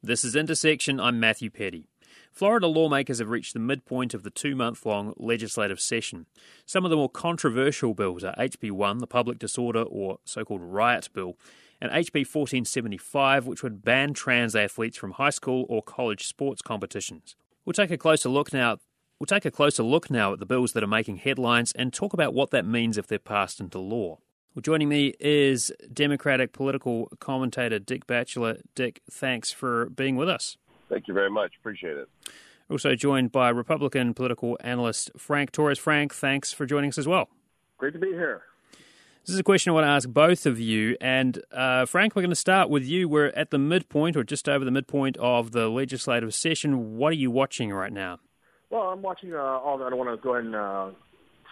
[0.00, 1.00] This is Intersection.
[1.00, 1.88] I'm Matthew Peddie.
[2.30, 6.26] Florida lawmakers have reached the midpoint of the two month long legislative session.
[6.64, 10.62] Some of the more controversial bills are HB 1, the Public Disorder or so called
[10.62, 11.36] Riot Bill,
[11.80, 17.34] and HB 1475, which would ban trans athletes from high school or college sports competitions.
[17.64, 18.76] We'll take a closer look now.
[19.18, 22.12] We'll take a closer look now at the bills that are making headlines and talk
[22.12, 24.18] about what that means if they're passed into law.
[24.58, 28.56] Well, joining me is Democratic political commentator Dick Batchelor.
[28.74, 30.56] Dick, thanks for being with us.
[30.88, 31.52] Thank you very much.
[31.60, 32.08] Appreciate it.
[32.68, 35.78] Also joined by Republican political analyst Frank Torres.
[35.78, 37.28] Frank, thanks for joining us as well.
[37.76, 38.42] Great to be here.
[39.24, 40.96] This is a question I want to ask both of you.
[41.00, 43.08] And uh, Frank, we're going to start with you.
[43.08, 46.96] We're at the midpoint or just over the midpoint of the legislative session.
[46.96, 48.18] What are you watching right now?
[48.70, 49.80] Well, I'm watching uh, all.
[49.80, 50.90] I don't want to go ahead and uh,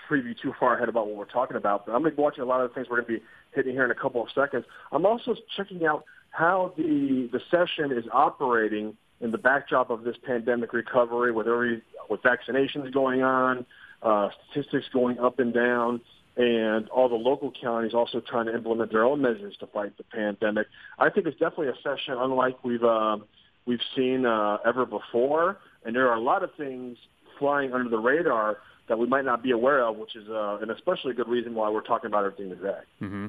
[0.09, 2.43] preview too far ahead about what we're talking about, but I'm going to be watching
[2.43, 4.29] a lot of the things we're going to be hitting here in a couple of
[4.35, 4.65] seconds.
[4.93, 10.17] I'm also checking out how the the session is operating in the backdrop of this
[10.25, 13.67] pandemic recovery, with every with vaccinations going on,
[14.03, 16.01] uh, statistics going up and down,
[16.37, 20.05] and all the local counties also trying to implement their own measures to fight the
[20.05, 20.67] pandemic.
[20.99, 23.17] I think it's definitely a session unlike we've uh,
[23.65, 26.99] we've seen uh, ever before, and there are a lot of things
[27.39, 30.71] flying under the radar that we might not be aware of, which is uh, an
[30.71, 32.79] especially good reason why we're talking about everything today.
[33.03, 33.27] Mm-hmm.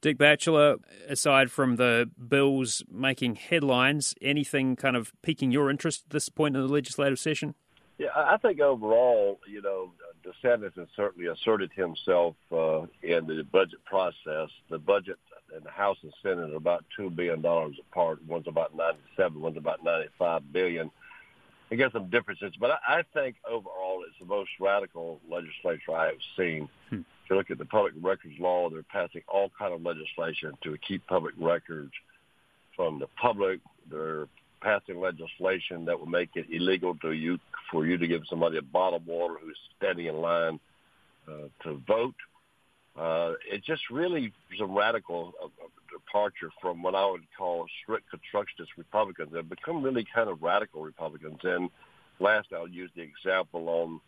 [0.00, 0.76] Dick Batchelor,
[1.08, 6.54] aside from the bills making headlines, anything kind of piquing your interest at this point
[6.56, 7.54] in the legislative session?
[7.96, 9.92] Yeah, I think overall, you know,
[10.24, 14.50] DeSantis has certainly asserted himself uh, in the budget process.
[14.68, 15.16] The budget
[15.56, 18.18] in the House and Senate are about two billion dollars apart.
[18.26, 20.90] One's about ninety-seven, one's about ninety-five billion.
[21.74, 26.06] I guess some differences, but I, I think overall it's the most radical legislature I
[26.06, 26.68] have seen.
[26.88, 26.98] Hmm.
[26.98, 30.78] If you look at the public records law, they're passing all kind of legislation to
[30.86, 31.90] keep public records
[32.76, 33.58] from the public.
[33.90, 34.28] They're
[34.62, 37.40] passing legislation that will make it illegal to you
[37.72, 40.60] for you to give somebody a bottle of water who's standing in line
[41.26, 42.14] uh, to vote.
[42.14, 42.33] Uh,
[42.96, 45.48] it's just really some radical uh,
[45.92, 49.30] departure from what I would call strict constructionist Republicans.
[49.32, 51.40] They've become really kind of radical Republicans.
[51.42, 51.70] And
[52.20, 54.00] last, I'll use the example on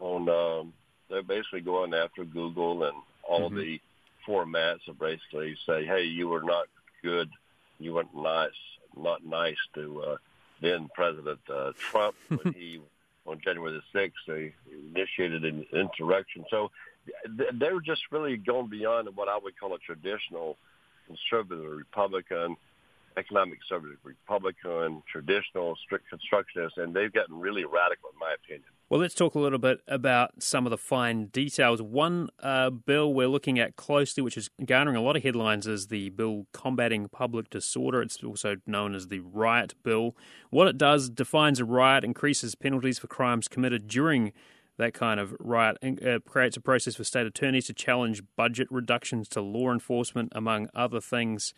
[0.00, 0.72] on um,
[1.08, 2.96] they're basically going after Google and
[3.28, 3.58] all mm-hmm.
[3.58, 3.80] the
[4.26, 6.66] formats of basically say, hey, you were not
[7.02, 7.30] good,
[7.78, 8.50] you weren't nice,
[8.96, 10.16] not nice to uh,
[10.60, 12.80] then President uh, Trump when he
[13.26, 14.52] on January the sixth they
[14.94, 16.44] initiated an insurrection.
[16.50, 16.70] So
[17.54, 20.56] they're just really going beyond what I would call a traditional
[21.06, 22.56] conservative Republican,
[23.16, 28.70] economic conservative Republican, traditional strict constructionist, and they've gotten really radical, in my opinion.
[28.90, 31.82] Well, let's talk a little bit about some of the fine details.
[31.82, 35.88] One uh, bill we're looking at closely, which is garnering a lot of headlines, is
[35.88, 38.00] the bill combating public disorder.
[38.00, 40.16] It's also known as the riot bill.
[40.48, 44.32] What it does defines a riot, increases penalties for crimes committed during
[44.78, 49.28] that kind of riot uh, creates a process for state attorneys to challenge budget reductions
[49.28, 51.52] to law enforcement, among other things.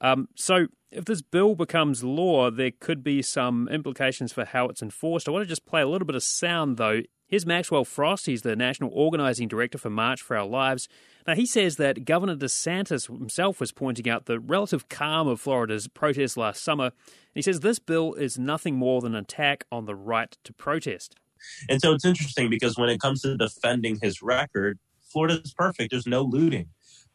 [0.00, 4.82] Um, so, if this bill becomes law, there could be some implications for how it's
[4.82, 5.28] enforced.
[5.28, 7.02] I want to just play a little bit of sound, though.
[7.26, 8.26] Here's Maxwell Frost.
[8.26, 10.88] He's the National Organizing Director for March for Our Lives.
[11.28, 15.86] Now, he says that Governor DeSantis himself was pointing out the relative calm of Florida's
[15.86, 16.90] protests last summer.
[17.32, 21.14] He says this bill is nothing more than an attack on the right to protest.
[21.68, 24.78] And so it's interesting because when it comes to defending his record,
[25.10, 25.90] Florida is perfect.
[25.90, 26.68] There's no looting.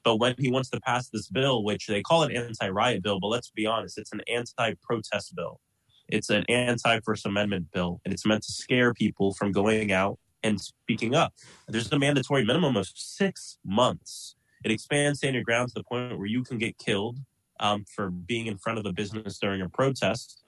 [0.04, 3.28] But when he wants to pass this bill, which they call it anti-riot bill, but
[3.28, 5.60] let's be honest, it's an anti-protest bill.
[6.08, 10.62] It's an anti-First Amendment bill, and it's meant to scare people from going out and
[10.62, 11.34] speaking up.
[11.68, 14.36] There's a mandatory minimum of six months.
[14.64, 17.18] It expands stand your ground to the point where you can get killed
[17.60, 20.44] um, for being in front of a business during a protest.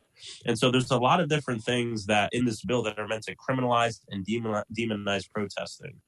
[0.45, 3.23] And so there's a lot of different things that in this bill that are meant
[3.23, 6.01] to criminalize and demonize protesting.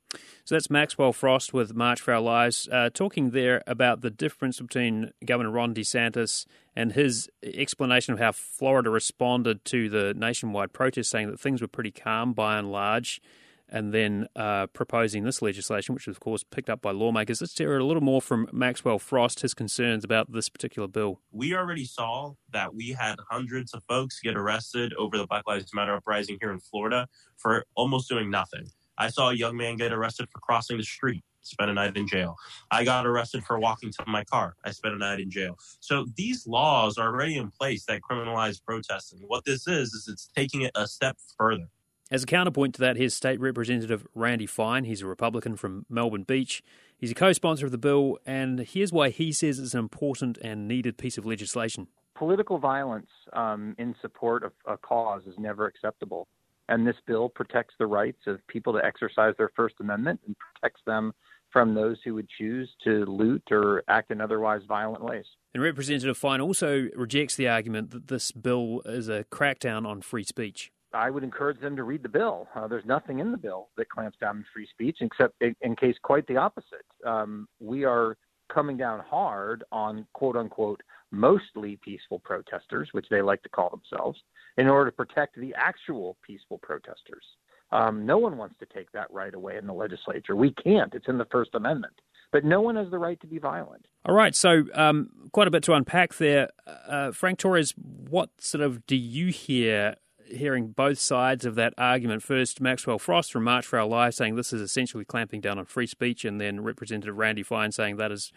[0.43, 4.59] So that's Maxwell Frost with March for Our Lives, uh, talking there about the difference
[4.59, 11.11] between Governor Ron DeSantis and his explanation of how Florida responded to the nationwide protest,
[11.11, 13.21] saying that things were pretty calm by and large
[13.71, 17.41] and then uh, proposing this legislation, which was, of course, picked up by lawmakers.
[17.41, 21.21] Let's hear a little more from Maxwell Frost, his concerns about this particular bill.
[21.31, 25.73] We already saw that we had hundreds of folks get arrested over the Black Lives
[25.73, 27.07] Matter uprising here in Florida
[27.37, 28.69] for almost doing nothing.
[28.97, 32.05] I saw a young man get arrested for crossing the street, spent a night in
[32.05, 32.35] jail.
[32.69, 34.55] I got arrested for walking to my car.
[34.65, 35.57] I spent a night in jail.
[35.79, 39.19] So these laws are already in place that criminalize protesting.
[39.25, 41.69] What this is, is it's taking it a step further.
[42.11, 44.85] As a counterpoint to that, here's State Representative Randy Fine.
[44.85, 46.63] He's a Republican from Melbourne Beach.
[46.97, 50.39] He's a co sponsor of the bill, and here's why he says it's an important
[50.39, 51.87] and needed piece of legislation.
[52.15, 56.27] political violence um, in support of a cause is never acceptable.
[56.67, 60.81] And this bill protects the rights of people to exercise their First Amendment and protects
[60.85, 61.13] them
[61.51, 65.25] from those who would choose to loot or act in otherwise violent ways.
[65.53, 70.23] And Representative Fine also rejects the argument that this bill is a crackdown on free
[70.23, 70.71] speech.
[70.93, 72.47] I would encourage them to read the bill.
[72.55, 75.75] Uh, there's nothing in the bill that clamps down on free speech, except in, in
[75.75, 76.85] case quite the opposite.
[77.05, 78.17] Um, we are
[78.53, 80.81] coming down hard on quote unquote
[81.11, 84.19] mostly peaceful protesters, which they like to call themselves,
[84.57, 87.23] in order to protect the actual peaceful protesters.
[87.71, 90.35] Um, no one wants to take that right away in the legislature.
[90.35, 90.93] We can't.
[90.93, 91.93] It's in the First Amendment.
[92.31, 93.87] But no one has the right to be violent.
[94.05, 94.35] All right.
[94.35, 96.49] So, um, quite a bit to unpack there.
[96.87, 99.95] Uh, Frank Torres, what sort of do you hear
[100.31, 102.23] hearing both sides of that argument.
[102.23, 105.65] First, Maxwell Frost from March for Our Lives saying this is essentially clamping down on
[105.65, 108.31] free speech, and then Representative Randy Fine saying that is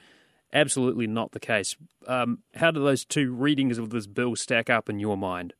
[0.52, 1.76] absolutely not the case.
[2.06, 5.54] Um, how do those two readings of this bill stack up in your mind?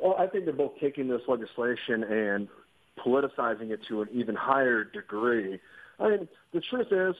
[0.00, 2.48] Well, I think they're both taking this legislation and
[2.98, 5.60] politicizing it to an even higher degree.
[5.98, 7.14] I mean, the truth is,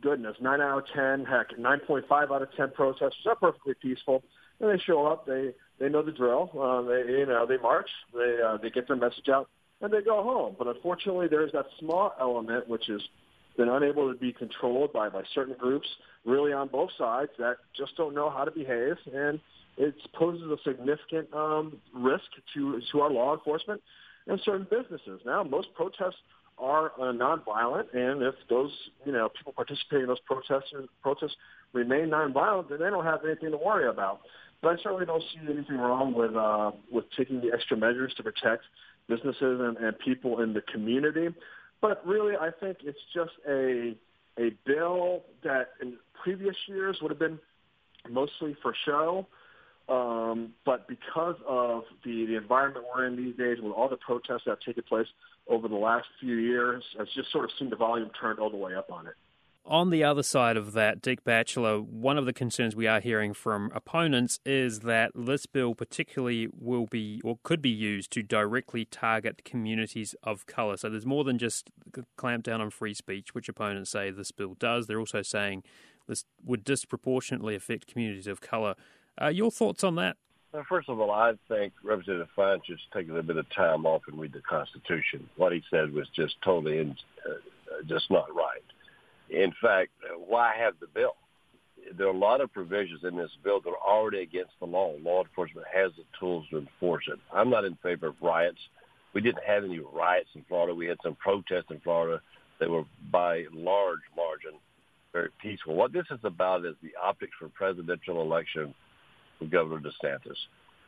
[0.00, 4.22] goodness, 9 out of 10, heck, 9.5 out of 10 protesters are perfectly peaceful.
[4.60, 6.50] And they show up, they they know the drill.
[6.58, 9.48] Uh, they you know they march, they uh, they get their message out,
[9.80, 10.56] and they go home.
[10.58, 13.02] But unfortunately, there's that small element which has
[13.56, 15.86] been unable to be controlled by by certain groups,
[16.24, 19.40] really on both sides that just don't know how to behave, and
[19.76, 23.82] it poses a significant um, risk to to our law enforcement
[24.26, 25.20] and certain businesses.
[25.24, 26.16] Now, most protests
[26.58, 28.70] are uh, nonviolent, and if those
[29.04, 30.72] you know people participating in those protests
[31.02, 31.36] protests
[31.72, 34.20] remain nonviolent, then they don't have anything to worry about.
[34.62, 38.22] But I certainly don't see anything wrong with uh, with taking the extra measures to
[38.22, 38.64] protect
[39.08, 41.28] businesses and, and people in the community.
[41.80, 43.94] But really, I think it's just a
[44.38, 47.38] a bill that in previous years would have been
[48.08, 49.26] mostly for show.
[49.88, 54.42] Um, but because of the, the environment we're in these days, with all the protests
[54.46, 55.06] that have taken place
[55.48, 58.56] over the last few years, it's just sort of seen the volume turned all the
[58.56, 59.14] way up on it.
[59.68, 63.34] On the other side of that, Dick Batchelor, one of the concerns we are hearing
[63.34, 68.84] from opponents is that this bill particularly will be or could be used to directly
[68.84, 70.76] target communities of colour.
[70.76, 71.70] So there's more than just
[72.16, 74.86] clamp down on free speech, which opponents say this bill does.
[74.86, 75.64] They're also saying
[76.06, 78.76] this would disproportionately affect communities of colour.
[79.20, 80.16] Uh, your thoughts on that?
[80.56, 83.84] Well, first of all, I think Representative Fine should take a little bit of time
[83.84, 85.28] off and read the Constitution.
[85.36, 86.96] What he said was just totally in,
[87.28, 88.64] uh, just not right.
[89.28, 91.16] In fact, why have the bill?
[91.98, 94.94] There are a lot of provisions in this bill that are already against the law.
[95.02, 97.18] Law enforcement has the tools to enforce it.
[97.34, 98.60] I'm not in favor of riots.
[99.12, 100.74] We didn't have any riots in Florida.
[100.74, 102.22] We had some protests in Florida
[102.60, 104.58] that were by large margin
[105.12, 105.74] very peaceful.
[105.74, 108.74] What this is about is the optics for presidential election
[109.38, 110.36] for Governor DeSantis.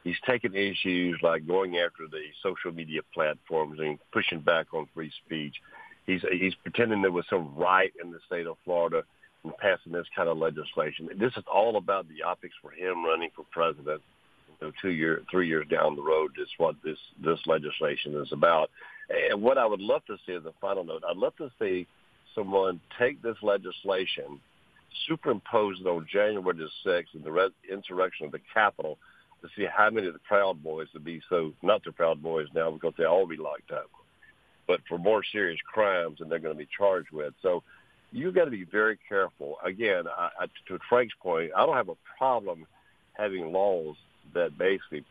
[0.05, 5.13] He's taken issues like going after the social media platforms and pushing back on free
[5.27, 5.55] speech
[6.09, 9.05] he's he's pretending there was some right in the state of Florida
[9.45, 11.09] and passing this kind of legislation.
[11.21, 14.03] This is all about the optics for him running for president.
[14.61, 18.33] You know, two year, three years down the road is what this this legislation is
[18.33, 18.71] about.
[19.31, 21.87] And what I would love to see as a final note, I'd love to see
[22.35, 24.41] someone take this legislation,
[25.09, 28.99] superimpose it on January the sixth and the res- insurrection of the Capitol,
[29.43, 32.49] to see how many of the Proud Boys would be so not the Proud Boys
[32.55, 33.91] now because they all be locked up
[34.69, 37.33] but for more serious crimes than they're going to be charged with.
[37.43, 37.65] So
[38.13, 39.57] you've got to be very careful.
[39.65, 42.67] Again, I, I, to Frank's point, I don't have a problem
[43.15, 43.97] having laws
[44.35, 45.05] that basically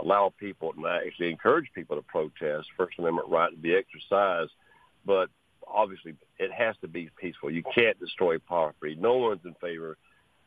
[0.00, 4.50] allow people and actually encourage people to protest, First Amendment right to be exercised,
[5.04, 5.28] but
[5.76, 7.50] obviously it has to be peaceful.
[7.50, 8.96] You can't destroy property.
[8.98, 9.96] No one's in favor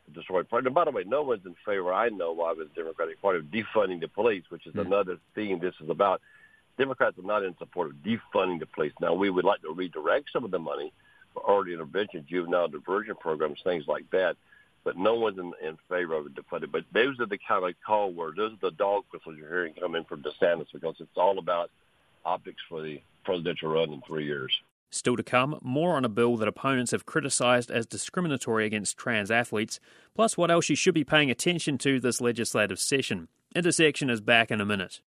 [0.08, 0.66] of destroying property.
[0.66, 3.44] And by the way, no one's in favor, I know, of the Democratic Party of
[3.46, 4.92] defunding the police, which is mm-hmm.
[4.92, 6.20] another theme this is about.
[6.76, 8.92] Democrats are not in support of defunding the police.
[9.00, 10.92] Now, we would like to redirect some of the money
[11.32, 14.36] for early intervention, juvenile diversion programs, things like that.
[14.82, 16.72] But no one's in, in favor of defunding.
[16.72, 18.38] But those are the kind of call words.
[18.38, 21.70] Those are the dog whistles you're hearing coming from DeSantis because it's all about
[22.24, 24.52] optics for the presidential run in three years.
[24.90, 29.30] Still to come, more on a bill that opponents have criticised as discriminatory against trans
[29.30, 29.78] athletes,
[30.14, 33.28] plus what else you should be paying attention to this legislative session.
[33.54, 35.00] Intersection is back in a minute.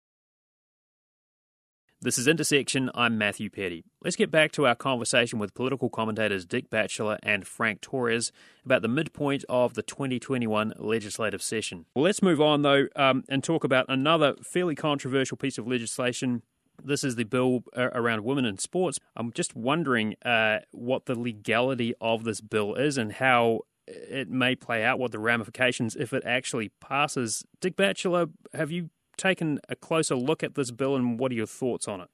[2.00, 2.90] This is Intersection.
[2.96, 3.84] I'm Matthew Peddie.
[4.02, 8.32] Let's get back to our conversation with political commentators Dick Batchelor and Frank Torres
[8.64, 11.86] about the midpoint of the 2021 legislative session.
[11.94, 16.42] Well, let's move on, though, um, and talk about another fairly controversial piece of legislation.
[16.84, 18.98] This is the bill uh, around women in sports.
[19.16, 24.54] I'm just wondering uh, what the legality of this bill is and how it may
[24.54, 27.44] play out, what the ramifications if it actually passes.
[27.60, 31.46] Dick Batchelor, have you taken a closer look at this bill, and what are your
[31.46, 32.08] thoughts on it?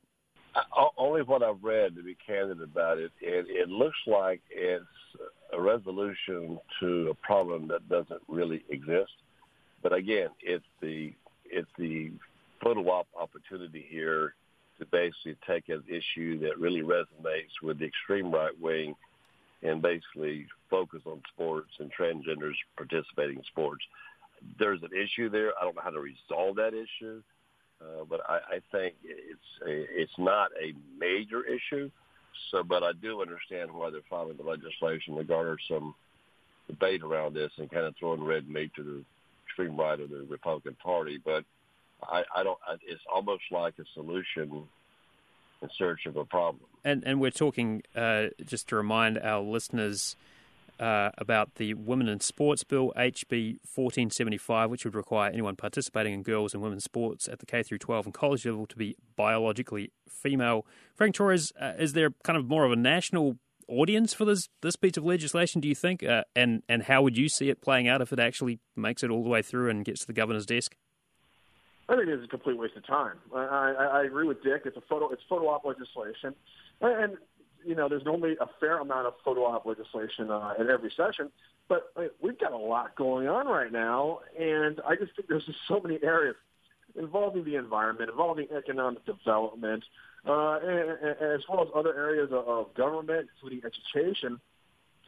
[0.55, 4.85] Uh, only what I've read, to be candid about it, and it looks like it's
[5.53, 9.13] a resolution to a problem that doesn't really exist.
[9.83, 12.13] But again, it's the it's the
[12.63, 14.35] photo op opportunity here
[14.79, 18.95] to basically take an issue that really resonates with the extreme right wing
[19.63, 23.85] and basically focus on sports and transgenders participating in sports.
[24.59, 25.53] There's an issue there.
[25.61, 27.23] I don't know how to resolve that issue,
[27.81, 31.91] uh, but I, I think it's a, it's not a major issue.
[32.53, 35.95] So, but I do understand why they're filing the legislation to garner some
[36.69, 39.05] debate around this and kind of throwing red meat to the
[39.45, 41.19] extreme right of the Republican Party.
[41.25, 41.45] But
[42.03, 42.59] I, I don't.
[42.87, 44.65] It's almost like a solution
[45.63, 46.65] in search of a problem.
[46.85, 50.17] And and we're talking uh, just to remind our listeners.
[50.81, 56.23] Uh, about the Women in Sports Bill, HB 1475, which would require anyone participating in
[56.23, 59.91] girls and women's sports at the K through 12 and college level to be biologically
[60.09, 60.65] female.
[60.95, 63.39] Frank Torres, uh, is there kind of more of a national
[63.69, 65.61] audience for this this piece of legislation?
[65.61, 68.19] Do you think, uh, and and how would you see it playing out if it
[68.19, 70.77] actually makes it all the way through and gets to the governor's desk?
[71.89, 73.17] I think it's a complete waste of time.
[73.35, 74.63] I, I, I agree with Dick.
[74.67, 75.09] It's a photo.
[75.11, 76.35] It's photo op legislation,
[76.81, 77.17] and
[77.65, 81.31] you know, there's normally a fair amount of photo op legislation uh, in every session,
[81.69, 85.29] but I mean, we've got a lot going on right now, and I just think
[85.29, 86.37] there's just so many areas
[86.95, 89.85] involving the environment, involving economic development,
[90.27, 94.41] uh, and, and, as well as other areas of, of government, including education,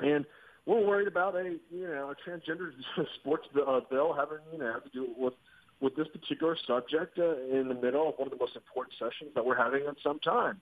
[0.01, 0.25] and
[0.67, 2.71] we're worried about a you know a transgender
[3.21, 5.35] sports uh, bill having you know to do with
[5.81, 9.33] with this particular subject uh, in the middle of one of the most important sessions
[9.35, 10.61] that we're having in some time.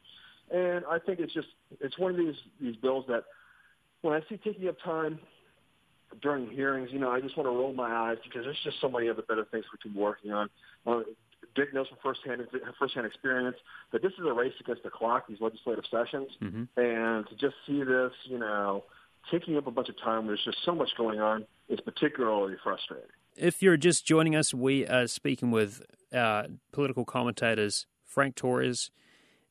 [0.50, 1.48] And I think it's just
[1.80, 3.25] it's one of these these bills that
[4.02, 5.18] when I see taking up time
[6.22, 8.88] during hearings, you know, I just want to roll my eyes because there's just so
[8.88, 10.48] many other better things we can be working on.
[10.87, 11.00] Uh,
[11.54, 12.46] Dick knows from firsthand
[12.78, 13.56] firsthand experience
[13.92, 15.26] that this is a race against the clock.
[15.28, 16.64] These legislative sessions, mm-hmm.
[16.80, 18.84] and to just see this, you know,
[19.30, 20.18] taking up a bunch of time.
[20.18, 21.44] When there's just so much going on.
[21.68, 23.10] It's particularly frustrating.
[23.40, 25.80] If you're just joining us, we are speaking with
[26.12, 28.90] uh, political commentators Frank Torres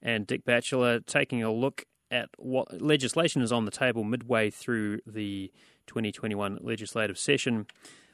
[0.01, 4.99] and Dick Batchelor, taking a look at what legislation is on the table midway through
[5.07, 5.53] the
[5.85, 7.65] 2021 legislative session.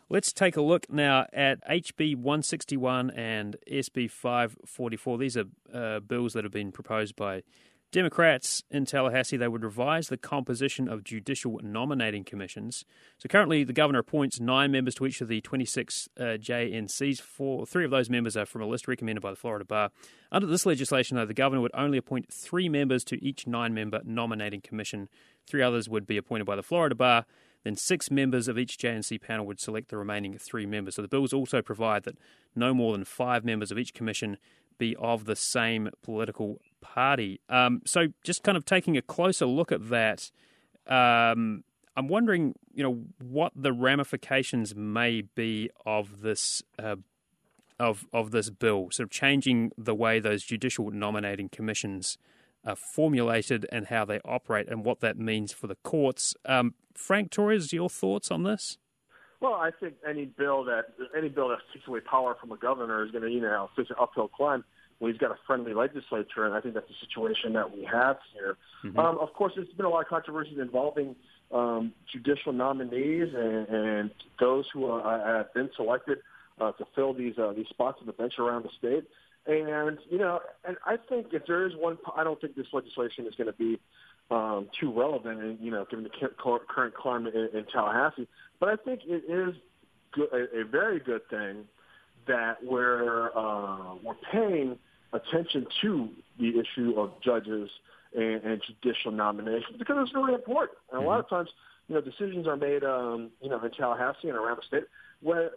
[0.09, 5.17] Let's take a look now at HB 161 and SB 544.
[5.17, 7.41] These are uh, bills that have been proposed by
[7.93, 12.85] Democrats in Tallahassee, they would revise the composition of judicial nominating commissions.
[13.19, 17.21] So currently, the governor appoints nine members to each of the 26 uh, JNCs.
[17.21, 19.91] Four, three of those members are from a list recommended by the Florida Bar.
[20.31, 24.01] Under this legislation, though, the governor would only appoint three members to each nine member
[24.03, 25.07] nominating commission.
[25.45, 27.27] Three others would be appointed by the Florida Bar.
[27.63, 30.95] Then six members of each JNC panel would select the remaining three members.
[30.95, 32.17] So the bills also provide that
[32.55, 34.37] no more than five members of each commission
[34.79, 37.39] be of the same political party.
[37.49, 40.29] Um, so, just kind of taking a closer look at that,
[40.87, 41.63] um,
[41.95, 46.97] I'm wondering, you know, what the ramifications may be of this uh,
[47.79, 52.17] of of this bill, sort of changing the way those judicial nominating commissions
[52.65, 56.35] are formulated and how they operate, and what that means for the courts.
[56.45, 58.77] Um, Frank Torres, your thoughts on this?
[59.41, 60.85] Well, I think any bill that
[61.17, 63.89] any bill that takes away power from a governor is going to, you know, such
[63.89, 64.63] an uphill climb
[64.99, 68.17] when he's got a friendly legislature, and I think that's the situation that we have
[68.33, 68.57] here.
[68.83, 68.97] Mm-hmm.
[68.99, 71.15] Um, of course, there's been a lot of controversies involving
[71.51, 76.19] um, judicial nominees and, and those who are, have been selected
[76.59, 79.05] uh, to fill these uh, these spots on the bench around the state.
[79.45, 83.27] And you know, and I think if there is one, I don't think this legislation
[83.27, 83.79] is going to be
[84.31, 88.27] um, too relevant, and you know, given the current climate in, in Tallahassee.
[88.59, 89.55] But I think it is
[90.13, 91.65] good, a, a very good thing
[92.27, 94.77] that we're uh, we're paying
[95.13, 97.69] attention to the issue of judges
[98.15, 100.77] and, and judicial nominations because it's really important.
[100.91, 101.07] And mm-hmm.
[101.07, 101.49] a lot of times,
[101.87, 104.83] you know, decisions are made, um, you know, in Tallahassee and around the state
[105.21, 105.51] where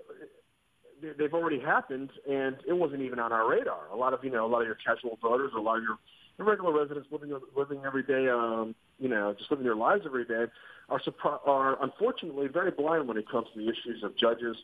[1.19, 3.89] they've already happened and it wasn't even on our radar.
[3.93, 5.99] A lot of, you know, a lot of your casual voters, a lot of your
[6.39, 10.45] regular residents living living every day, um, you know, just living their lives every day,
[10.89, 14.57] are surpri- are unfortunately very blind when it comes to the issues of judges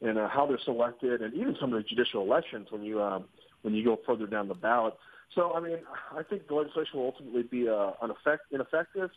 [0.00, 3.24] and uh, how they're selected, and even some of the judicial elections when you um,
[3.62, 4.94] when you go further down the ballot.
[5.34, 5.78] So, I mean,
[6.16, 9.10] I think the legislation will ultimately be uh, ineffect- ineffective,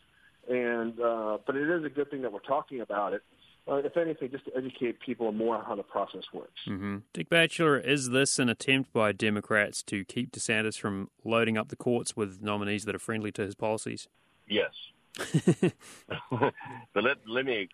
[0.49, 3.21] and uh, but it is a good thing that we're talking about it.
[3.67, 6.59] Uh, if anything, just to educate people more on how the process works.
[6.67, 6.97] Mm-hmm.
[7.13, 11.75] Dick Batchelor, is this an attempt by Democrats to keep DeSantis from loading up the
[11.75, 14.07] courts with nominees that are friendly to his policies?
[14.47, 14.71] Yes.
[16.31, 17.69] but let, let me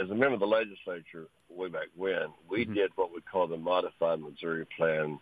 [0.00, 1.28] as a member of the legislature
[1.58, 2.74] way back when, we mm-hmm.
[2.74, 5.18] did what we call the modified Missouri plan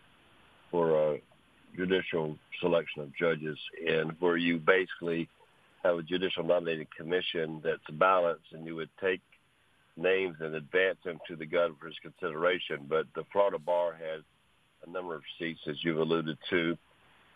[0.71, 1.21] for a
[1.75, 5.27] judicial selection of judges, and where you basically
[5.83, 9.21] have a judicial nominating commission that's balanced, and you would take
[9.95, 12.85] names and advance them to the governor's consideration.
[12.87, 14.21] But the Florida bar has
[14.85, 16.77] a number of seats, as you've alluded to,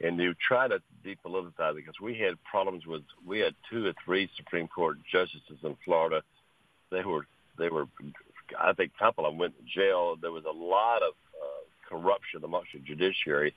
[0.01, 3.93] and you try to depoliticize it because we had problems with we had two or
[4.03, 6.21] three Supreme Court justices in Florida.
[6.91, 7.25] They were
[7.57, 7.85] they were
[8.59, 10.15] I think a couple of them went to jail.
[10.21, 13.53] There was a lot of uh, corruption amongst the judiciary.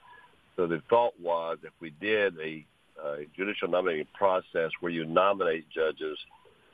[0.56, 2.64] So the thought was if we did a,
[3.02, 6.18] a judicial nominating process where you nominate judges,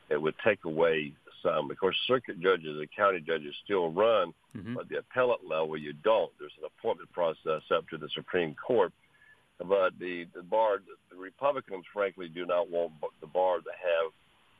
[0.08, 1.12] it would take away
[1.42, 1.70] some.
[1.70, 4.74] Of course, circuit judges and county judges still run, mm-hmm.
[4.74, 6.30] but the appellate level you don't.
[6.38, 8.92] There's an appointment process up to the Supreme Court.
[9.58, 10.78] But the, the bar,
[11.10, 14.12] the Republicans, frankly, do not want the bar to have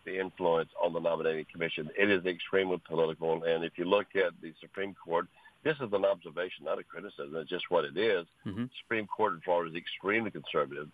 [0.05, 1.91] the influence on the nominating commission.
[1.99, 5.27] It is extremely political, and if you look at the Supreme Court,
[5.63, 7.37] this is an observation, not a criticism.
[7.37, 8.27] It's just what it is.
[8.47, 8.65] Mm-hmm.
[8.83, 10.89] Supreme Court in Florida is extremely conservative.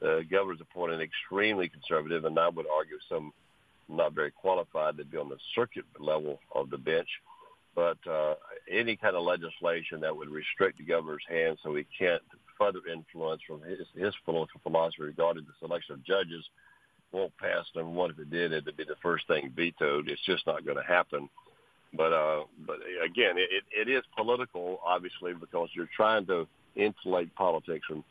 [0.00, 3.32] The uh, governor's appointed extremely conservative, and I would argue some
[3.88, 7.08] not very qualified to be on the circuit level of the bench.
[7.74, 8.34] But uh,
[8.70, 12.22] any kind of legislation that would restrict the governor's hands so he can't
[12.58, 16.44] further influence from his, his political philosophy regarding the selection of judges
[17.12, 17.64] won't pass.
[17.74, 18.52] And what if it did?
[18.52, 20.08] It'd be the first thing vetoed.
[20.08, 21.28] It's just not going to happen.
[21.92, 27.86] But uh, but again, it, it is political, obviously, because you're trying to insulate politics
[27.86, 28.04] from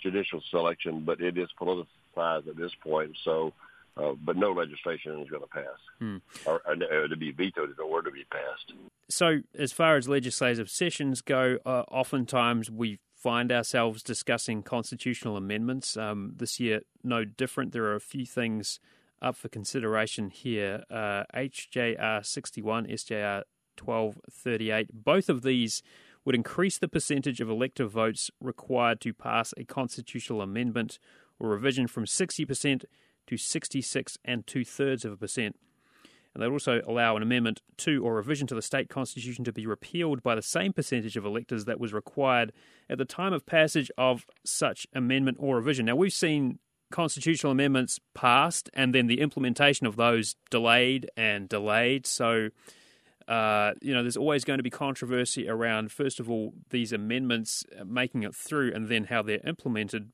[0.00, 3.16] judicial selection, but it is politicized at this point.
[3.24, 3.52] So
[3.96, 6.16] uh, but no legislation is going to pass hmm.
[6.46, 8.72] or, or, to be vetoed if it were to be passed.
[9.10, 15.96] So, as far as legislative sessions go, uh, oftentimes we find ourselves discussing constitutional amendments.
[15.96, 17.72] Um, this year, no different.
[17.72, 18.80] There are a few things
[19.20, 20.82] up for consideration here.
[20.90, 23.44] Uh, HJR 61, SJR
[23.80, 25.04] 1238.
[25.04, 25.82] Both of these
[26.24, 30.98] would increase the percentage of elective votes required to pass a constitutional amendment
[31.38, 32.84] or revision from 60%
[33.28, 35.56] to 66 and two thirds of a percent.
[36.34, 39.66] And they'd also allow an amendment to or revision to the state constitution to be
[39.66, 42.52] repealed by the same percentage of electors that was required
[42.88, 45.86] at the time of passage of such amendment or revision.
[45.86, 46.58] Now, we've seen
[46.90, 52.06] constitutional amendments passed and then the implementation of those delayed and delayed.
[52.06, 52.50] So,
[53.28, 57.64] uh, you know, there's always going to be controversy around, first of all, these amendments
[57.84, 60.12] making it through and then how they're implemented.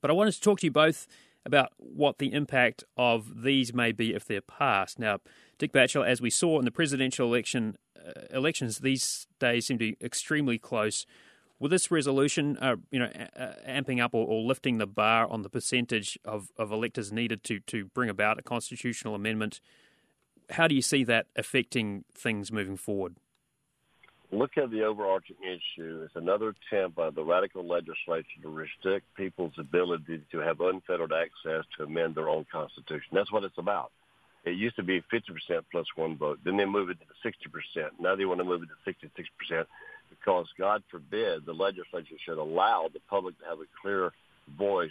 [0.00, 1.06] But I wanted to talk to you both
[1.46, 4.98] about what the impact of these may be if they're passed.
[4.98, 5.20] Now,
[5.58, 9.92] Dick Batchelor, as we saw in the presidential election, uh, elections these days seem to
[9.92, 11.06] be extremely close.
[11.58, 13.08] With this resolution, uh, you know,
[13.66, 17.60] amping up or, or, lifting the bar on the percentage of, of electors needed to
[17.60, 19.60] to bring about a constitutional amendment,
[20.50, 23.16] how do you see that affecting things moving forward?
[24.32, 29.52] Look at the overarching issue as another attempt by the radical legislature to restrict people's
[29.58, 33.08] ability to have unfettered access to amend their own constitution.
[33.12, 33.90] That's what it's about.
[34.44, 36.38] It used to be 50% plus one vote.
[36.44, 37.90] Then they moved it to 60%.
[38.00, 39.06] Now they want to move it to
[39.50, 39.66] 66%
[40.08, 44.12] because, God forbid, the legislature should allow the public to have a clear
[44.56, 44.90] voice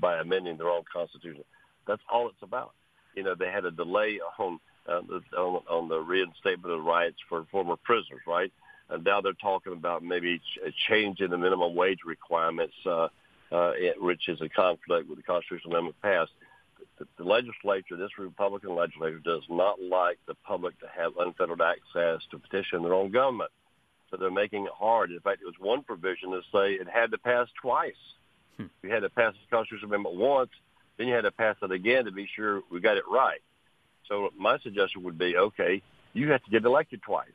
[0.00, 1.44] by amending their own constitution.
[1.86, 2.72] That's all it's about.
[3.14, 5.00] You know, they had a delay on– uh,
[5.38, 8.52] on, on the reinstatement of rights for former prisoners, right?
[8.88, 13.08] And now they're talking about maybe a change in the minimum wage requirements, uh,
[13.50, 16.32] uh, which is a conflict with the constitutional amendment passed.
[16.98, 22.20] The, the legislature, this Republican legislature, does not like the public to have unfettered access
[22.30, 23.50] to petition their own government.
[24.10, 25.10] So they're making it hard.
[25.10, 27.94] In fact, it was one provision to say it had to pass twice.
[28.58, 28.66] Hmm.
[28.82, 30.50] You had to pass the constitutional amendment once,
[30.98, 33.40] then you had to pass it again to be sure we got it right.
[34.08, 37.28] So my suggestion would be, okay, you have to get elected twice.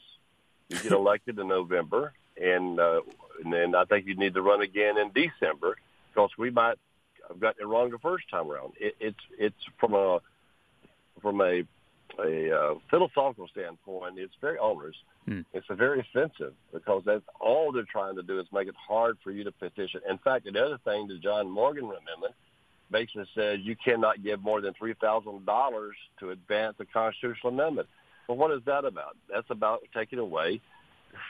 [0.70, 3.02] You get elected in November, and uh,
[3.44, 5.78] and then I think you need to run again in December
[6.10, 6.78] because we might
[7.28, 8.74] have gotten it wrong the first time around.
[8.80, 10.20] It, it's it's from a
[11.22, 11.64] from a
[12.20, 14.96] a uh, philosophical standpoint, it's very onerous.
[15.26, 15.42] Hmm.
[15.54, 19.32] It's very offensive because that's all they're trying to do is make it hard for
[19.32, 20.02] you to petition.
[20.10, 22.34] In fact, the other thing, the John Morgan Amendment
[22.92, 27.88] basically says you cannot give more than three thousand dollars to advance a constitutional amendment.
[28.28, 29.16] Well, what is that about?
[29.32, 30.62] That's about taking away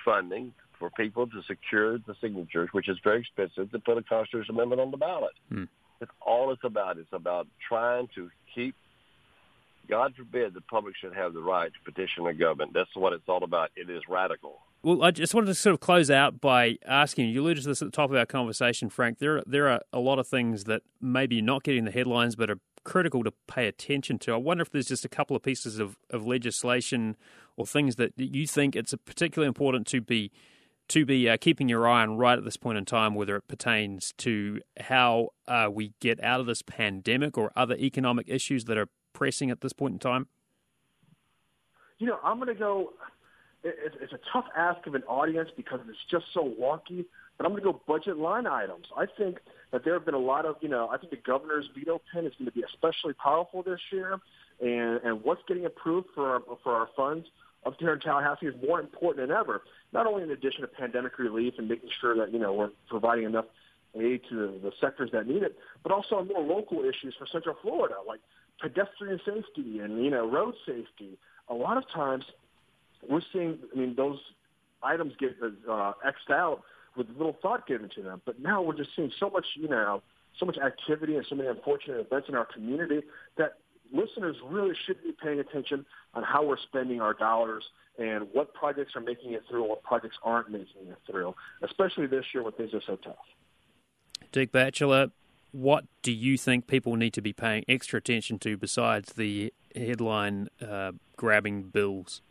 [0.04, 4.58] funding for people to secure the signatures, which is very expensive to put a constitutional
[4.58, 5.34] amendment on the ballot.
[5.50, 5.64] Hmm.
[6.02, 6.98] It's all it's about.
[6.98, 8.76] It's about trying to keep.
[9.90, 12.72] God forbid the public should have the right to petition the government.
[12.74, 13.70] That's what it's all about.
[13.76, 14.60] It is radical.
[14.88, 17.82] Well, I just wanted to sort of close out by asking you alluded to this
[17.82, 19.20] at the top of our conversation, Frank.
[19.20, 22.50] There, there are a lot of things that maybe you're not getting the headlines, but
[22.50, 24.32] are critical to pay attention to.
[24.32, 27.18] I wonder if there's just a couple of pieces of, of legislation
[27.58, 30.32] or things that you think it's particularly important to be
[30.88, 33.46] to be uh, keeping your eye on right at this point in time, whether it
[33.50, 38.78] pertains to how uh, we get out of this pandemic or other economic issues that
[38.78, 40.28] are pressing at this point in time?
[41.98, 42.94] You know, I'm going to go.
[44.02, 47.06] It's a tough ask of an audience because it's just so wonky.
[47.38, 48.88] But I'm going to go budget line items.
[48.98, 49.38] I think
[49.72, 52.26] that there have been a lot of, you know, I think the governor's veto pen
[52.26, 54.20] is going to be especially powerful this year,
[54.60, 57.28] and and what's getting approved for our, for our funds
[57.66, 59.62] up here in Tallahassee is more important than ever.
[59.94, 63.26] Not only in addition to pandemic relief and making sure that you know we're providing
[63.26, 63.46] enough
[63.96, 67.28] aid to the, the sectors that need it, but also on more local issues for
[67.32, 68.20] Central Florida, like
[68.60, 71.18] pedestrian safety and you know road safety.
[71.50, 72.26] A lot of times,
[73.08, 73.60] we're seeing.
[73.74, 74.20] I mean, those
[74.84, 76.64] items get uh, xed out
[76.96, 78.22] with little thought given to them.
[78.26, 80.02] But now we're just seeing so much, you know,
[80.40, 83.02] so much activity and so many unfortunate events in our community
[83.38, 83.58] that
[83.94, 87.64] listeners really should be paying attention on how we're spending our dollars
[87.98, 91.34] and what projects are making it through and what projects aren't making it through,
[91.64, 93.16] especially this year when things are so tough.
[94.32, 95.08] Dick Batchelor,
[95.52, 100.50] what do you think people need to be paying extra attention to besides the headline
[100.62, 102.22] uh, grabbing bills?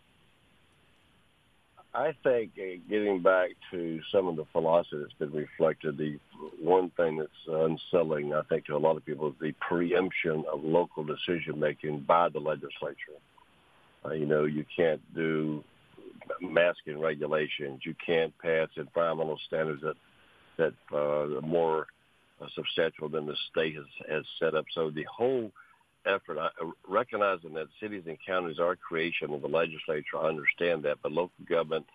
[1.97, 6.19] I think uh, getting back to some of the philosophy that's been reflected, the
[6.61, 10.63] one thing that's unsettling, I think, to a lot of people is the preemption of
[10.63, 13.17] local decision making by the legislature.
[14.05, 15.65] Uh, you know, you can't do
[16.43, 17.81] masking regulations.
[17.85, 19.97] You can't pass environmental standards that
[20.59, 21.87] that uh, are more
[22.43, 24.67] uh, substantial than the state has, has set up.
[24.75, 25.51] So the whole
[26.07, 26.49] effort, I,
[26.89, 31.45] recognizing that cities and counties are creation of the legislature, I understand that, but local
[31.49, 31.87] government,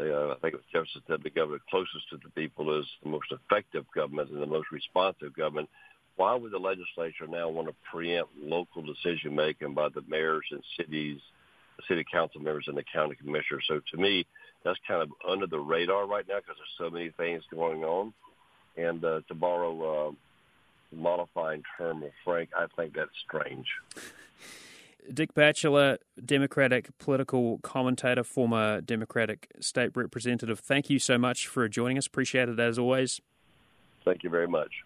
[0.00, 3.10] uh, I think it was Jefferson said the government closest to the people is the
[3.10, 5.68] most effective government and the most responsive government.
[6.16, 10.62] Why would the legislature now want to preempt local decision making by the mayors and
[10.76, 11.18] cities,
[11.76, 13.64] the city council members and the county commissioners?
[13.66, 14.26] So to me,
[14.64, 18.14] that's kind of under the radar right now because there's so many things going on.
[18.76, 20.12] And uh, to borrow uh,
[20.94, 23.66] modifying term of Frank, I think that's strange.
[25.12, 31.98] Dick Batchelor, Democratic political commentator, former Democratic state representative, thank you so much for joining
[31.98, 32.06] us.
[32.06, 33.20] Appreciate it as always.
[34.04, 34.82] Thank you very much.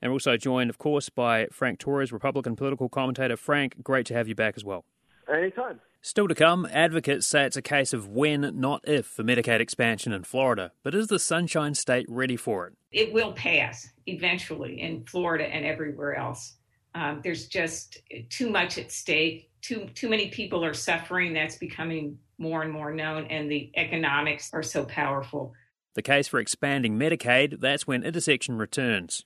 [0.00, 3.36] And we're also joined, of course, by Frank Torres, Republican political commentator.
[3.36, 4.84] Frank, great to have you back as well.
[5.30, 5.80] Anytime.
[6.00, 10.12] Still to come, advocates say it's a case of when, not if, for Medicaid expansion
[10.12, 10.72] in Florida.
[10.84, 12.74] But is the Sunshine State ready for it?
[12.92, 16.54] It will pass eventually in Florida and everywhere else.
[16.94, 17.98] Um, there's just
[18.30, 19.50] too much at stake.
[19.60, 21.34] Too too many people are suffering.
[21.34, 25.52] That's becoming more and more known, and the economics are so powerful.
[25.94, 27.60] The case for expanding Medicaid.
[27.60, 29.24] That's when Intersection returns.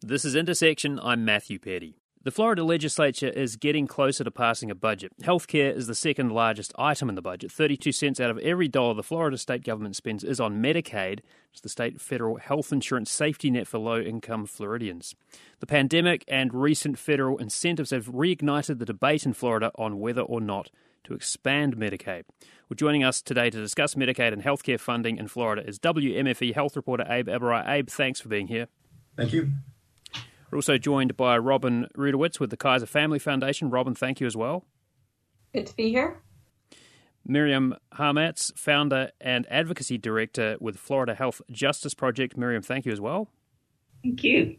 [0.00, 1.00] This is Intersection.
[1.02, 1.98] I'm Matthew Peddie.
[2.26, 5.12] The Florida legislature is getting closer to passing a budget.
[5.22, 7.52] Healthcare is the second largest item in the budget.
[7.52, 11.20] 32 cents out of every dollar the Florida state government spends is on Medicaid,
[11.52, 15.14] it's the state federal health insurance safety net for low income Floridians.
[15.60, 20.40] The pandemic and recent federal incentives have reignited the debate in Florida on whether or
[20.40, 20.72] not
[21.04, 22.24] to expand Medicaid.
[22.68, 26.74] Well, joining us today to discuss Medicaid and healthcare funding in Florida is WMFE health
[26.74, 27.68] reporter Abe Aboraya.
[27.68, 28.66] Abe, thanks for being here.
[29.16, 29.52] Thank you.
[30.50, 33.70] We're also joined by Robin Rudowitz with the Kaiser Family Foundation.
[33.70, 34.64] Robin, thank you as well.
[35.52, 36.22] Good to be here.
[37.24, 42.36] Miriam Harmatz, founder and advocacy director with Florida Health Justice Project.
[42.36, 43.28] Miriam, thank you as well.
[44.02, 44.56] Thank you.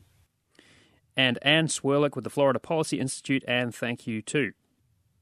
[1.16, 4.52] And Anne Swerlick with the Florida Policy Institute, and thank you too.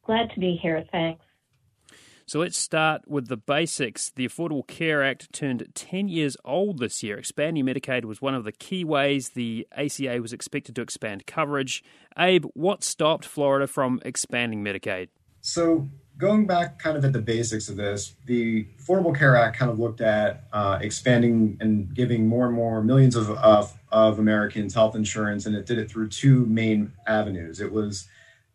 [0.04, 0.84] Glad to be here.
[0.91, 1.25] Thanks.
[2.28, 4.10] So let's start with the basics.
[4.10, 7.20] The Affordable Care Act turned 10 years old this year.
[7.20, 11.84] Expanding Medicaid was one of the key ways the ACA was expected to expand coverage.
[12.18, 15.10] Abe, what stopped Florida from expanding Medicaid?
[15.42, 19.70] So, going back kind of at the basics of this, the Affordable Care Act kind
[19.70, 24.74] of looked at uh, expanding and giving more and more millions of, of, of Americans
[24.74, 27.62] health insurance, and it did it through two main avenues.
[27.62, 28.08] It was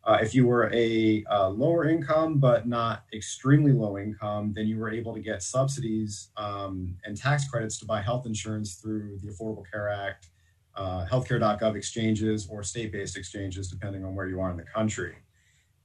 [0.05, 4.79] uh, if you were a uh, lower income but not extremely low income, then you
[4.79, 9.29] were able to get subsidies um, and tax credits to buy health insurance through the
[9.29, 10.29] Affordable Care Act,
[10.75, 15.17] uh, healthcare.gov exchanges, or state based exchanges, depending on where you are in the country.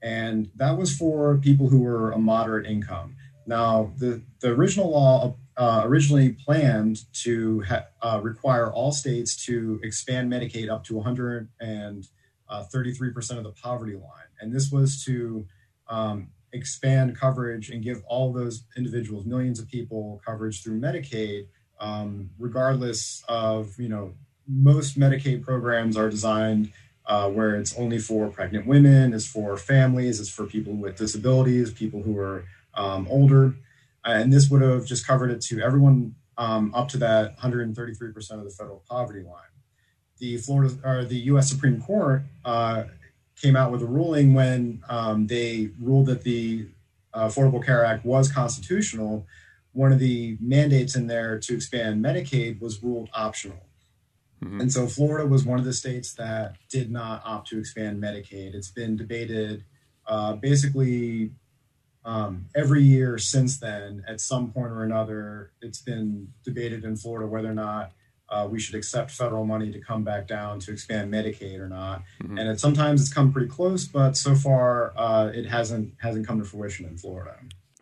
[0.02, 3.16] And that was for people who were a moderate income.
[3.48, 9.80] Now, the, the original law uh, originally planned to ha- uh, require all states to
[9.84, 12.08] expand Medicaid up to 100 and uh,
[12.50, 14.30] 33% of the poverty line.
[14.40, 15.46] And this was to
[15.88, 21.48] um, expand coverage and give all those individuals, millions of people, coverage through Medicaid,
[21.80, 24.14] um, regardless of you know
[24.48, 26.72] most Medicaid programs are designed
[27.08, 31.72] uh, where it's only for pregnant women, it's for families, it's for people with disabilities,
[31.72, 33.56] people who are um, older,
[34.04, 38.44] and this would have just covered it to everyone um, up to that 133% of
[38.44, 39.55] the federal poverty line.
[40.20, 41.50] The Florida or the U.S.
[41.50, 42.86] Supreme Court uh,
[43.42, 46.68] came out with a ruling when um, they ruled that the
[47.14, 49.26] uh, Affordable Care Act was constitutional.
[49.74, 53.66] One of the mandates in there to expand Medicaid was ruled optional.
[54.44, 54.62] Mm-hmm.
[54.62, 58.54] And so Florida was one of the states that did not opt to expand Medicaid.
[58.54, 59.64] It's been debated
[60.08, 61.32] uh, basically
[62.04, 64.04] um, every year since then.
[64.08, 67.92] At some point or another, it's been debated in Florida whether or not
[68.30, 72.04] uh, we should accept federal money to come back down to expand Medicaid or not.
[72.22, 72.38] Mm-hmm.
[72.38, 76.40] And it, sometimes it's come pretty close, but so far uh, it hasn't hasn't come
[76.40, 77.36] to fruition in Florida.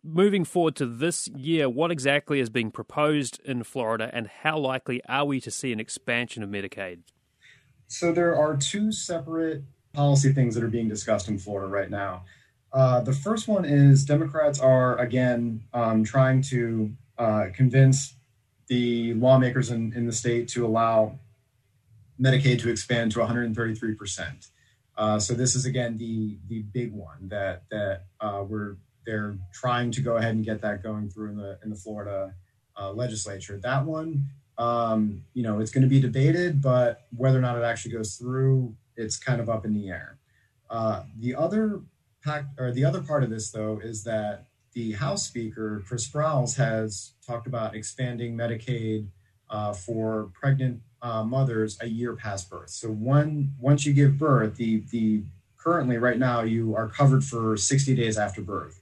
[0.03, 5.01] Moving forward to this year, what exactly is being proposed in Florida, and how likely
[5.07, 7.03] are we to see an expansion of Medicaid?
[7.87, 12.25] So there are two separate policy things that are being discussed in Florida right now.
[12.73, 18.15] Uh, the first one is Democrats are again um, trying to uh, convince
[18.67, 21.19] the lawmakers in, in the state to allow
[22.21, 24.47] Medicaid to expand to 133 percent.
[24.95, 29.91] Uh, so this is again the the big one that that uh, we're they're trying
[29.91, 32.33] to go ahead and get that going through in the in the Florida
[32.79, 33.59] uh, legislature.
[33.61, 37.63] That one, um, you know, it's going to be debated, but whether or not it
[37.63, 40.17] actually goes through, it's kind of up in the air.
[40.69, 41.81] Uh, the other
[42.23, 46.55] pack, or the other part of this, though, is that the House Speaker Chris Sprowls
[46.57, 49.07] has talked about expanding Medicaid
[49.49, 52.69] uh, for pregnant uh, mothers a year past birth.
[52.69, 55.23] So one once you give birth, the the
[55.57, 58.81] currently right now you are covered for 60 days after birth.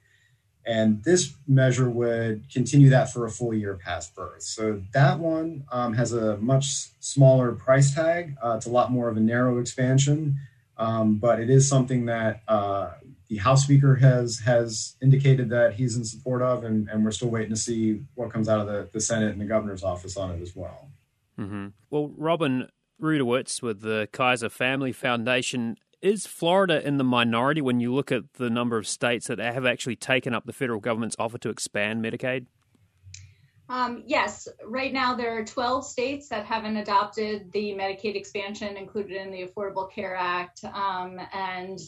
[0.65, 4.43] And this measure would continue that for a full year past birth.
[4.43, 8.35] So that one um, has a much smaller price tag.
[8.43, 10.37] Uh, it's a lot more of a narrow expansion,
[10.77, 12.91] um, but it is something that uh,
[13.31, 17.29] the House Speaker has has indicated that he's in support of, and, and we're still
[17.29, 20.31] waiting to see what comes out of the, the Senate and the governor's office on
[20.31, 20.89] it as well.
[21.39, 21.67] Mm-hmm.
[21.89, 22.67] Well, Robin
[23.01, 28.33] Rudowitz with the Kaiser Family Foundation, is Florida in the minority when you look at
[28.33, 32.03] the number of states that have actually taken up the federal government's offer to expand
[32.03, 32.47] Medicaid?
[33.69, 39.15] Um, yes, right now there are 12 states that haven't adopted the Medicaid expansion included
[39.15, 40.65] in the Affordable Care Act.
[40.65, 41.79] Um, and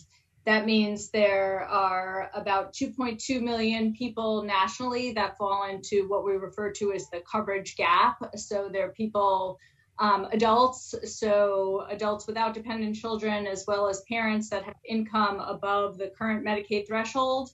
[0.46, 6.72] that means there are about 2.2 million people nationally that fall into what we refer
[6.72, 8.18] to as the coverage gap.
[8.36, 9.58] So they're people,
[10.00, 15.98] um, adults, so adults without dependent children, as well as parents that have income above
[15.98, 17.50] the current Medicaid threshold.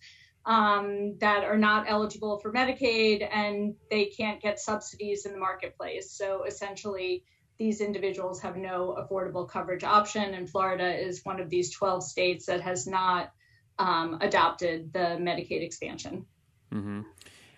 [0.45, 6.12] Um, that are not eligible for Medicaid and they can't get subsidies in the marketplace.
[6.12, 7.23] So essentially,
[7.60, 12.45] these individuals have no affordable coverage option, and Florida is one of these 12 states
[12.45, 13.34] that has not
[13.78, 16.26] um, adopted the Medicaid expansion.
[16.74, 17.02] Mm-hmm.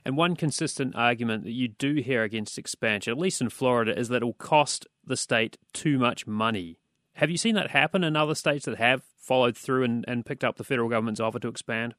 [0.04, 4.10] And one consistent argument that you do hear against expansion, at least in Florida, is
[4.10, 6.80] that it will cost the state too much money.
[7.14, 10.44] Have you seen that happen in other states that have followed through and, and picked
[10.44, 11.94] up the federal government's offer to expand?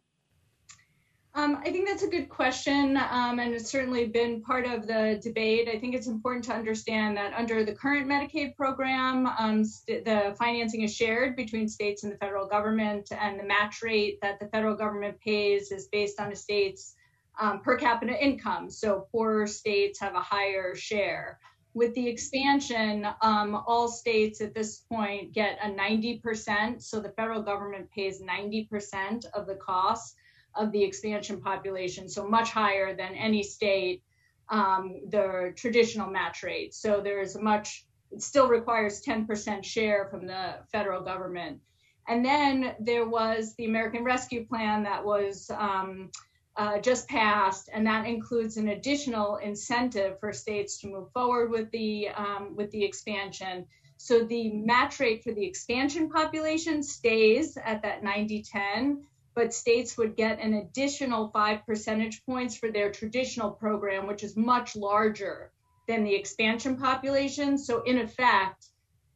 [1.35, 5.19] Um, I think that's a good question, um, and it's certainly been part of the
[5.23, 5.67] debate.
[5.67, 10.35] I think it's important to understand that under the current Medicaid program, um, st- the
[10.39, 14.49] financing is shared between states and the federal government, and the match rate that the
[14.49, 16.97] federal government pays is based on a state's
[17.41, 18.69] um, per capita income.
[18.69, 21.39] So poorer states have a higher share.
[21.73, 27.41] With the expansion, um, all states at this point get a 90%, so the federal
[27.41, 30.17] government pays 90% of the cost
[30.55, 34.03] of the expansion population, so much higher than any state,
[34.49, 36.75] um, the traditional match rate.
[36.75, 41.61] So there's a much, it still requires 10% share from the federal government.
[42.09, 46.11] And then there was the American Rescue Plan that was um,
[46.57, 51.71] uh, just passed, and that includes an additional incentive for states to move forward with
[51.71, 53.67] the um, with the expansion.
[53.97, 58.97] So the match rate for the expansion population stays at that 90-10,
[59.35, 64.37] but states would get an additional five percentage points for their traditional program, which is
[64.37, 65.51] much larger
[65.89, 67.59] than the expansion population.
[67.59, 68.67] So, in effect,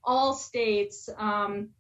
[0.03, 1.71] all states, um,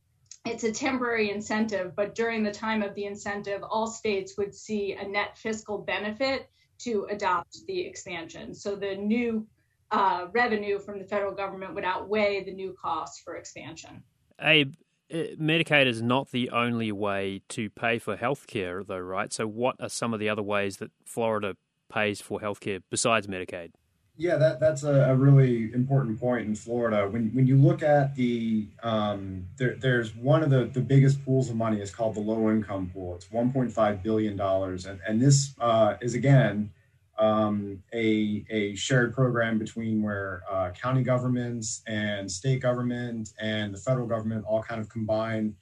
[0.44, 4.92] it's a temporary incentive, but during the time of the incentive, all states would see
[4.92, 8.54] a net fiscal benefit to adopt the expansion.
[8.54, 9.46] So, the new
[9.90, 14.02] uh, revenue from the federal government would outweigh the new costs for expansion.
[14.40, 14.74] Abe,
[15.10, 19.32] Medicaid is not the only way to pay for healthcare, though, right?
[19.32, 21.56] So, what are some of the other ways that Florida
[21.88, 23.70] pays for healthcare besides Medicaid?
[24.18, 27.06] Yeah, that, that's a, a, really important point in Florida.
[27.06, 31.50] When when you look at the um, there, there's one of the, the biggest pools
[31.50, 33.16] of money is called the low income pool.
[33.16, 36.70] It's 1.5 billion dollars, and and this uh, is again
[37.18, 43.78] um, a a shared program between where uh, county governments and state government and the
[43.78, 45.54] federal government all kind of combine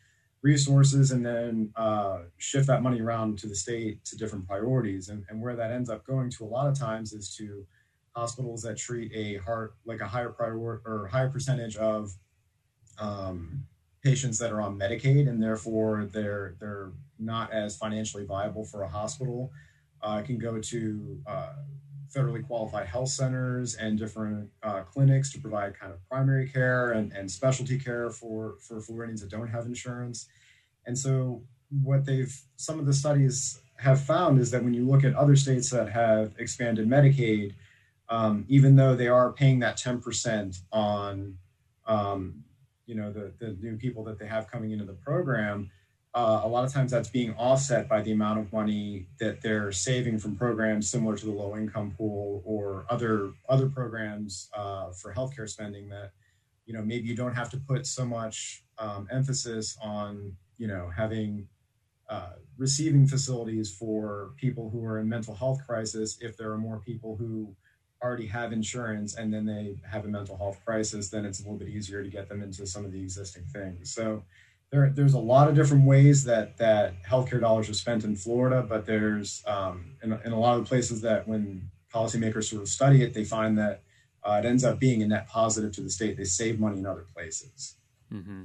[0.42, 5.08] resources and then uh, shift that money around to the state to different priorities.
[5.08, 7.66] And, and where that ends up going to a lot of times is to
[8.14, 12.12] hospitals that treat a heart like a higher priority or higher percentage of
[12.98, 13.64] um,
[14.04, 18.88] patients that are on Medicaid, and therefore they're they're not as financially viable for a
[18.88, 19.50] hospital.
[20.04, 21.54] Uh, can go to uh,
[22.14, 27.10] federally qualified health centers and different uh, clinics to provide kind of primary care and,
[27.12, 30.28] and specialty care for for Floridians that don't have insurance.
[30.86, 31.42] And so,
[31.82, 35.36] what they've some of the studies have found is that when you look at other
[35.36, 37.54] states that have expanded Medicaid,
[38.08, 41.38] um, even though they are paying that 10% on
[41.86, 42.44] um,
[42.86, 45.70] you know the, the new people that they have coming into the program
[46.14, 49.72] uh, a lot of times that's being offset by the amount of money that they're
[49.72, 55.12] saving from programs similar to the low income pool or other other programs uh, for
[55.12, 56.12] healthcare spending that
[56.66, 60.88] you know maybe you don't have to put so much um, emphasis on you know
[60.96, 61.48] having
[62.08, 66.78] uh, receiving facilities for people who are in mental health crisis if there are more
[66.78, 67.54] people who
[68.04, 71.56] already have insurance and then they have a mental health crisis, then it's a little
[71.56, 73.92] bit easier to get them into some of the existing things.
[73.94, 74.22] So
[74.74, 78.66] there, there's a lot of different ways that that healthcare dollars are spent in Florida,
[78.68, 82.68] but there's um, in, in a lot of the places that when policymakers sort of
[82.68, 83.82] study it, they find that
[84.24, 86.16] uh, it ends up being a net positive to the state.
[86.16, 87.76] They save money in other places.
[88.12, 88.42] Mm-hmm.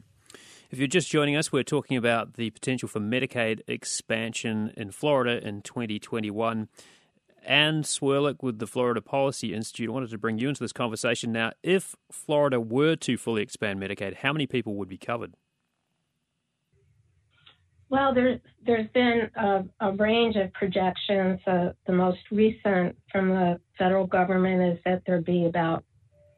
[0.70, 5.44] If you're just joining us, we're talking about the potential for Medicaid expansion in Florida
[5.44, 6.68] in 2021.
[7.44, 9.90] Anne Swerlick with the Florida Policy Institute.
[9.90, 11.32] Wanted to bring you into this conversation.
[11.32, 15.34] Now, if Florida were to fully expand Medicaid, how many people would be covered?
[17.90, 21.40] Well, there's there's been a, a range of projections.
[21.48, 25.84] Uh, the most recent from the federal government is that there'd be about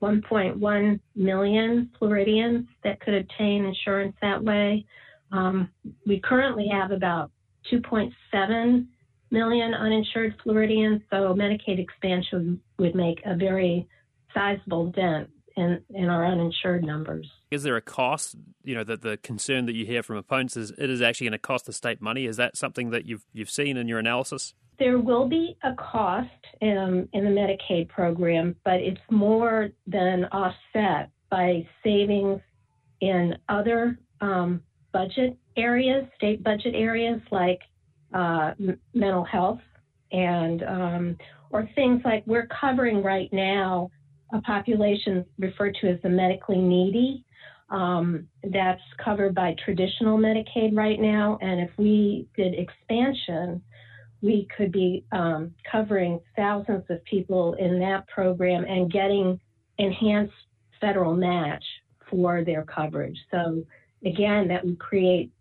[0.02, 4.86] 1.1 million Floridians that could obtain insurance that way.
[5.32, 5.70] Um,
[6.06, 7.32] we currently have about
[7.72, 8.88] 2.7
[9.30, 13.88] million uninsured Floridians, so Medicaid expansion would make a very
[14.34, 17.30] sizable dent in, in our uninsured numbers.
[17.50, 18.36] Is there a cost?
[18.64, 21.34] You know, that the concern that you hear from opponents is it is actually going
[21.34, 22.26] to cost the state money.
[22.26, 24.54] Is that something that you've you've seen in your analysis?
[24.80, 26.30] There will be a cost
[26.62, 32.42] um, in the Medicaid program, but it's more than offset by savings
[33.00, 34.62] in other um,
[34.92, 37.60] budget areas, state budget areas like
[38.14, 39.62] uh, m- mental health
[40.12, 41.18] and um,
[41.52, 43.90] or things like we're covering right now
[44.34, 47.24] a population referred to as the medically needy.
[47.70, 53.62] Um, that's covered by traditional Medicaid right now, and if we did expansion,
[54.22, 59.40] we could be um, covering thousands of people in that program and getting
[59.78, 60.34] enhanced
[60.82, 61.64] federal match
[62.10, 63.18] for their coverage.
[63.32, 63.64] So
[64.06, 65.32] again, that would create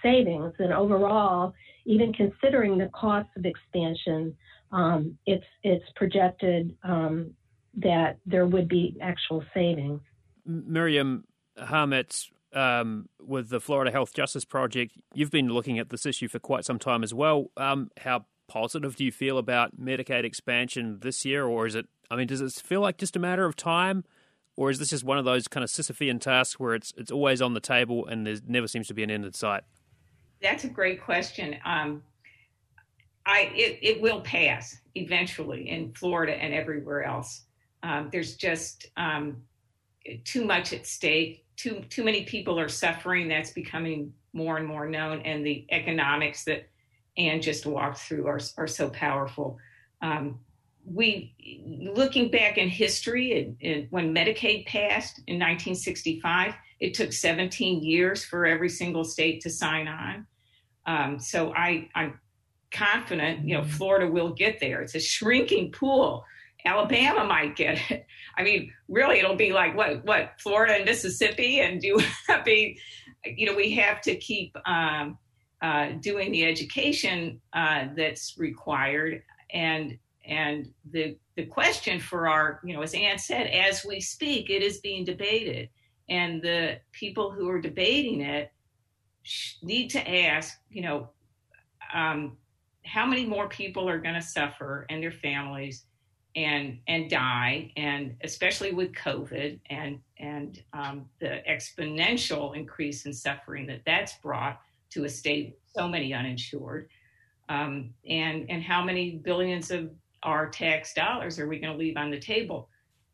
[0.00, 1.52] savings, and overall,
[1.86, 4.36] even considering the cost of expansion,
[4.70, 7.32] um, it's it's projected um,
[7.74, 10.00] that there would be actual savings.
[10.44, 11.24] Miriam
[11.58, 16.38] Harmatz, um, with the Florida Health Justice Project, you've been looking at this issue for
[16.38, 17.50] quite some time as well.
[17.56, 21.86] Um, how positive do you feel about Medicaid expansion this year, or is it?
[22.10, 24.04] I mean, does it feel like just a matter of time,
[24.56, 27.40] or is this just one of those kind of Sisyphean tasks where it's it's always
[27.40, 29.62] on the table and there never seems to be an end in sight?
[30.42, 31.56] That's a great question.
[31.64, 32.02] Um,
[33.26, 37.44] I it, it will pass eventually in Florida and everywhere else.
[37.82, 39.42] Um, there's just um,
[40.24, 41.46] too much at stake.
[41.56, 43.28] Too too many people are suffering.
[43.28, 46.68] That's becoming more and more known, and the economics that
[47.16, 49.58] Anne just walked through are are so powerful.
[50.02, 50.40] Um,
[50.84, 51.34] we
[51.94, 58.46] looking back in history, and when Medicaid passed in 1965, it took 17 years for
[58.46, 60.26] every single state to sign on.
[60.86, 62.18] Um, so I, I'm
[62.70, 64.80] confident, you know, Florida will get there.
[64.80, 66.24] It's a shrinking pool.
[66.64, 68.06] Alabama might get it.
[68.36, 72.00] I mean, really, it'll be like what, what Florida and Mississippi, and do
[72.44, 72.78] be,
[73.24, 75.18] you know, we have to keep um,
[75.62, 82.74] uh, doing the education uh, that's required, and and the the question for our, you
[82.74, 85.68] know, as Anne said, as we speak, it is being debated,
[86.08, 88.52] and the people who are debating it
[89.62, 91.10] need to ask, you know,
[91.92, 92.36] um,
[92.84, 95.84] how many more people are going to suffer and their families
[96.36, 103.66] and and die and especially with covid and and um, the exponential increase in suffering
[103.66, 104.60] that that's brought
[104.90, 106.88] to a state so many uninsured
[107.48, 109.90] um, and and how many billions of
[110.22, 112.68] our tax dollars are we going to leave on the table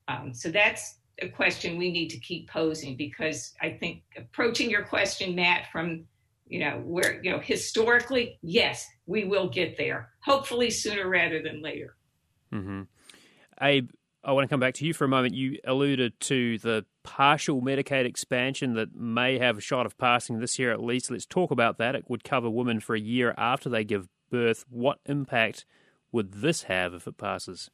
[0.08, 4.82] um, so that's a question we need to keep posing because i think approaching your
[4.82, 6.04] question matt from
[6.48, 11.62] you know where you know historically yes we will get there hopefully sooner rather than
[11.62, 11.96] later
[12.52, 12.82] mm-hmm.
[13.60, 13.90] Abe
[14.24, 15.34] i want to come back to you for a moment.
[15.34, 20.58] You alluded to the partial medicaid expansion that may have a shot of passing this
[20.58, 21.10] year at least.
[21.10, 21.94] Let's talk about that.
[21.94, 24.64] It would cover women for a year after they give birth.
[24.68, 25.64] What impact
[26.10, 27.70] would this have if it passes?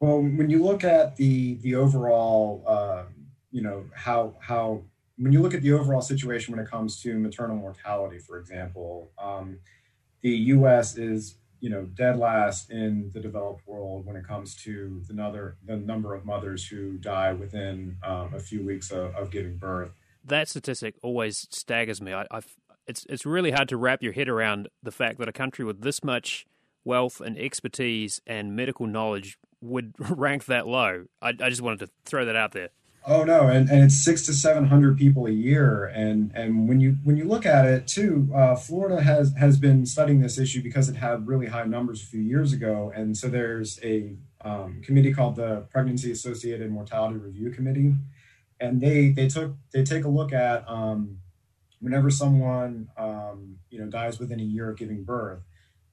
[0.00, 3.04] Well when you look at the the overall uh,
[3.50, 4.82] you know how how
[5.18, 9.10] when you look at the overall situation when it comes to maternal mortality, for example,
[9.18, 9.58] um,
[10.20, 10.96] the U.S.
[10.96, 15.56] is you know dead last in the developed world when it comes to the number
[15.64, 19.92] the number of mothers who die within um, a few weeks of, of, giving birth.
[20.24, 22.12] That statistic always staggers me.
[22.12, 22.54] I, I've,
[22.86, 25.82] it's it's really hard to wrap your head around the fact that a country with
[25.82, 26.46] this much
[26.84, 31.06] wealth and expertise and medical knowledge would rank that low.
[31.20, 32.70] I, I just wanted to throw that out there.
[33.08, 36.80] Oh no, and, and it's six to seven hundred people a year, and and when
[36.80, 40.60] you when you look at it too, uh, Florida has has been studying this issue
[40.60, 44.82] because it had really high numbers a few years ago, and so there's a um,
[44.82, 47.94] committee called the Pregnancy Associated Mortality Review Committee,
[48.58, 51.18] and they they took they take a look at um,
[51.80, 55.44] whenever someone um, you know dies within a year of giving birth,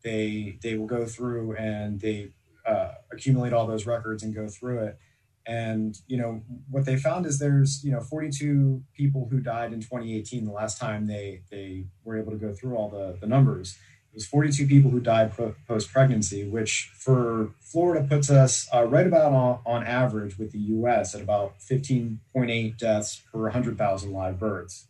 [0.03, 2.29] they they will go through and they
[2.65, 4.97] uh, accumulate all those records and go through it
[5.45, 9.81] and you know what they found is there's you know 42 people who died in
[9.81, 10.45] 2018.
[10.45, 13.77] The last time they they were able to go through all the the numbers,
[14.13, 15.33] it was 42 people who died
[15.67, 20.59] post pregnancy, which for Florida puts us uh, right about on, on average with the
[20.59, 21.15] U.S.
[21.15, 24.87] at about 15.8 deaths per 100,000 live births.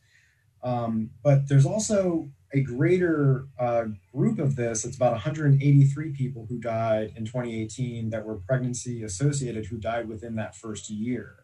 [0.62, 6.60] Um, but there's also a greater uh, group of this, it's about 183 people who
[6.60, 11.38] died in 2018 that were pregnancy associated who died within that first year.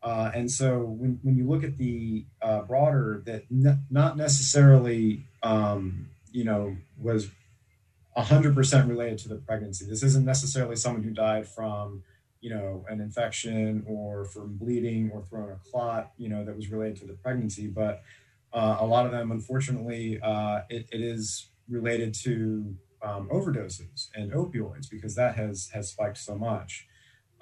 [0.00, 5.24] Uh, and so when, when you look at the uh, broader, that n- not necessarily,
[5.42, 7.30] um, you know, was
[8.16, 9.86] 100% related to the pregnancy.
[9.86, 12.04] This isn't necessarily someone who died from,
[12.40, 16.70] you know, an infection or from bleeding or throwing a clot, you know, that was
[16.70, 18.02] related to the pregnancy, but
[18.54, 24.32] uh, a lot of them, unfortunately, uh, it, it is related to um, overdoses and
[24.32, 26.86] opioids because that has has spiked so much.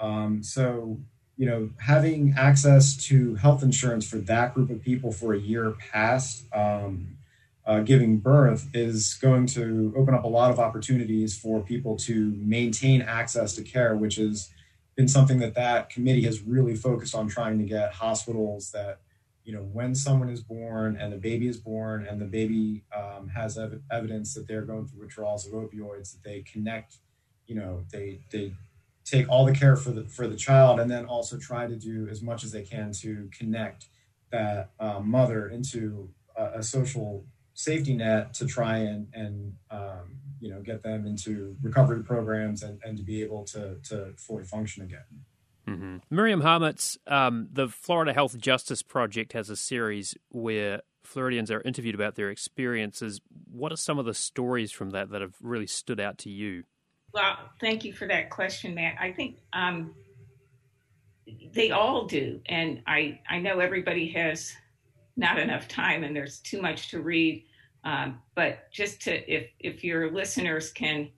[0.01, 0.99] Um, so,
[1.37, 5.75] you know, having access to health insurance for that group of people for a year
[5.93, 7.19] past um,
[7.65, 12.33] uh, giving birth is going to open up a lot of opportunities for people to
[12.39, 14.51] maintain access to care, which has
[14.97, 19.01] been something that that committee has really focused on trying to get hospitals that
[19.45, 23.29] you know, when someone is born and the baby is born and the baby um,
[23.29, 26.97] has ev- evidence that they're going through withdrawals of opioids, that they connect,
[27.47, 28.55] you know, they they
[29.05, 32.07] take all the care for the for the child and then also try to do
[32.09, 33.87] as much as they can to connect
[34.31, 40.51] that um, mother into a, a, social safety net to try and and um, you
[40.51, 44.83] know get them into recovery programs and, and to be able to to fully function
[44.83, 45.25] again.
[45.69, 45.99] Mm-hmm.
[46.11, 51.95] Miriam Harmatz, um, the Florida Health Justice Project has a series where Floridians are interviewed
[51.95, 53.21] about their experiences.
[53.51, 56.65] What are some of the stories from that that have really stood out to you?
[57.13, 58.95] Well, thank you for that question, Matt.
[58.99, 59.95] I think um,
[61.53, 64.55] they all do, and I I know everybody has
[65.17, 67.45] not enough time and there's too much to read.
[67.85, 71.11] Um, but just to if if your listeners can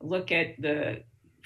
[0.00, 1.04] look at the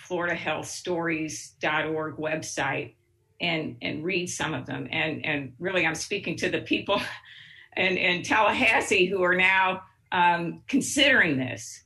[0.08, 2.94] floridahealthstories.org website
[3.40, 4.88] and and read some of them.
[4.90, 7.00] And and really, I'm speaking to the people
[7.76, 9.82] in, in Tallahassee who are now
[10.12, 11.82] um, considering this.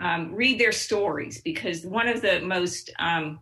[0.00, 3.38] Um, read their stories because one of the most um,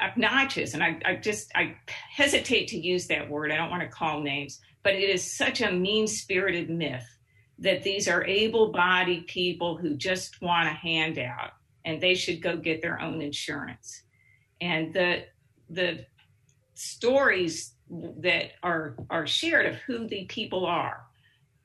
[0.00, 3.50] obnoxious, and I, I just I hesitate to use that word.
[3.50, 7.04] I don't want to call names, but it is such a mean-spirited myth
[7.58, 11.50] that these are able-bodied people who just want a handout
[11.84, 14.02] and they should go get their own insurance.
[14.60, 15.24] And the
[15.70, 16.06] the
[16.74, 17.74] stories
[18.18, 21.04] that are are shared of who the people are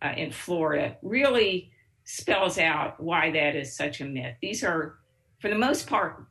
[0.02, 1.72] uh, in Florida really
[2.04, 4.36] spells out why that is such a myth.
[4.42, 5.00] These are,
[5.40, 6.26] for the most part,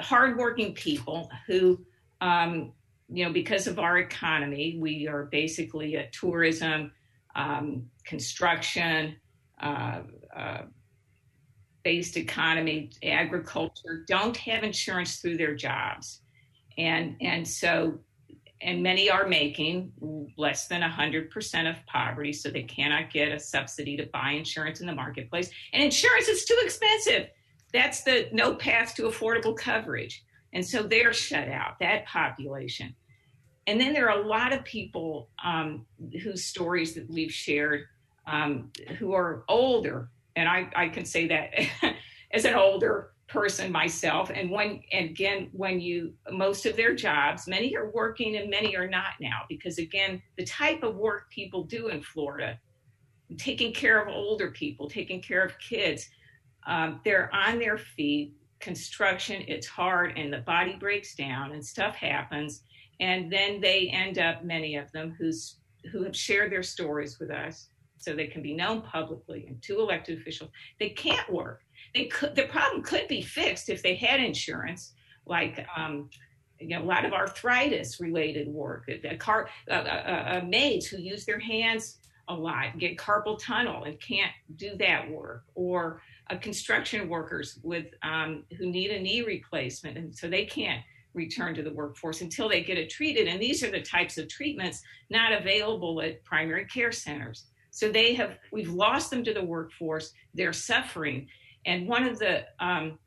[0.00, 1.80] hardworking people who,
[2.20, 2.72] um,
[3.08, 6.90] you know, because of our economy, we are basically a tourism
[7.36, 9.16] um, construction,
[9.62, 10.00] uh,
[10.36, 10.62] uh,
[11.82, 16.20] based economy, agriculture, don't have insurance through their jobs.
[16.78, 17.98] And, and so,
[18.60, 19.92] and many are making
[20.36, 24.86] less than 100% of poverty, so they cannot get a subsidy to buy insurance in
[24.86, 25.50] the marketplace.
[25.72, 27.28] And insurance is too expensive.
[27.72, 30.24] That's the no path to affordable coverage.
[30.52, 32.94] And so they're shut out, that population.
[33.66, 35.86] And then there are a lot of people um,
[36.22, 37.84] whose stories that we've shared
[38.26, 40.08] um, who are older.
[40.40, 41.50] And I, I can say that
[42.32, 44.30] as an older person myself.
[44.34, 48.76] And when, and again, when you, most of their jobs, many are working and many
[48.76, 52.58] are not now, because again, the type of work people do in Florida,
[53.38, 56.08] taking care of older people, taking care of kids,
[56.66, 58.34] um, they're on their feet.
[58.58, 62.62] Construction, it's hard and the body breaks down and stuff happens
[63.00, 65.56] and then they end up many of them who's
[65.90, 67.68] who have shared their stories with us
[68.00, 71.62] so they can be known publicly and to elected officials they can't work
[71.94, 74.92] they could the problem could be fixed if they had insurance
[75.26, 76.08] like um,
[76.58, 79.48] you know, a lot of arthritis related work a car
[80.44, 81.98] maids who use their hands
[82.28, 86.02] a lot get carpal tunnel and can't do that work or
[86.40, 90.82] construction workers with um, who need a knee replacement and so they can't
[91.14, 93.26] return to the workforce until they get it treated.
[93.26, 97.46] And these are the types of treatments not available at primary care centers.
[97.70, 100.12] So they have, we've lost them to the workforce.
[100.34, 101.28] They're suffering.
[101.66, 102.98] And one of the um,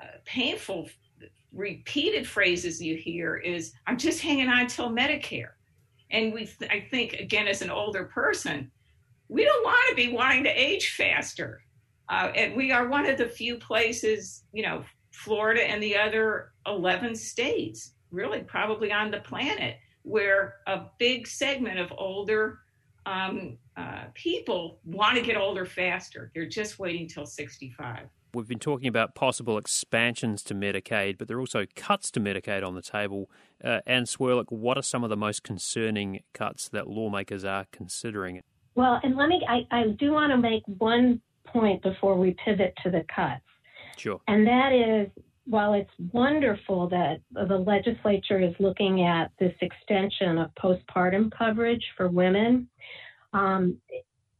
[0.00, 0.88] uh, painful,
[1.52, 5.52] repeated phrases you hear is, I'm just hanging on till Medicare.
[6.10, 8.70] And we, th- I think, again, as an older person,
[9.28, 11.60] we don't want to be wanting to age faster.
[12.08, 16.52] Uh, and we are one of the few places, you know, Florida and the other
[16.66, 22.60] 11 states, really probably on the planet, where a big segment of older
[23.06, 26.30] um, uh, people want to get older faster.
[26.34, 28.08] They're just waiting till 65.
[28.34, 32.66] We've been talking about possible expansions to Medicaid, but there are also cuts to Medicaid
[32.66, 33.30] on the table.
[33.62, 38.42] Uh, Anne Swerlick, what are some of the most concerning cuts that lawmakers are considering?
[38.74, 42.74] Well, and let me, I, I do want to make one point before we pivot
[42.82, 43.42] to the cuts.
[43.96, 44.20] Sure.
[44.28, 45.10] And that is
[45.46, 52.08] while it's wonderful that the legislature is looking at this extension of postpartum coverage for
[52.08, 52.68] women,
[53.36, 53.76] um,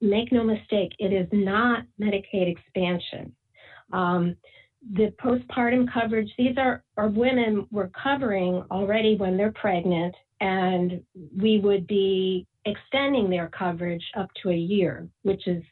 [0.00, 3.32] make no mistake, it is not Medicaid expansion.
[3.92, 4.36] Um,
[4.94, 11.02] the postpartum coverage, these are, are women we're covering already when they're pregnant, and
[11.36, 15.62] we would be extending their coverage up to a year, which is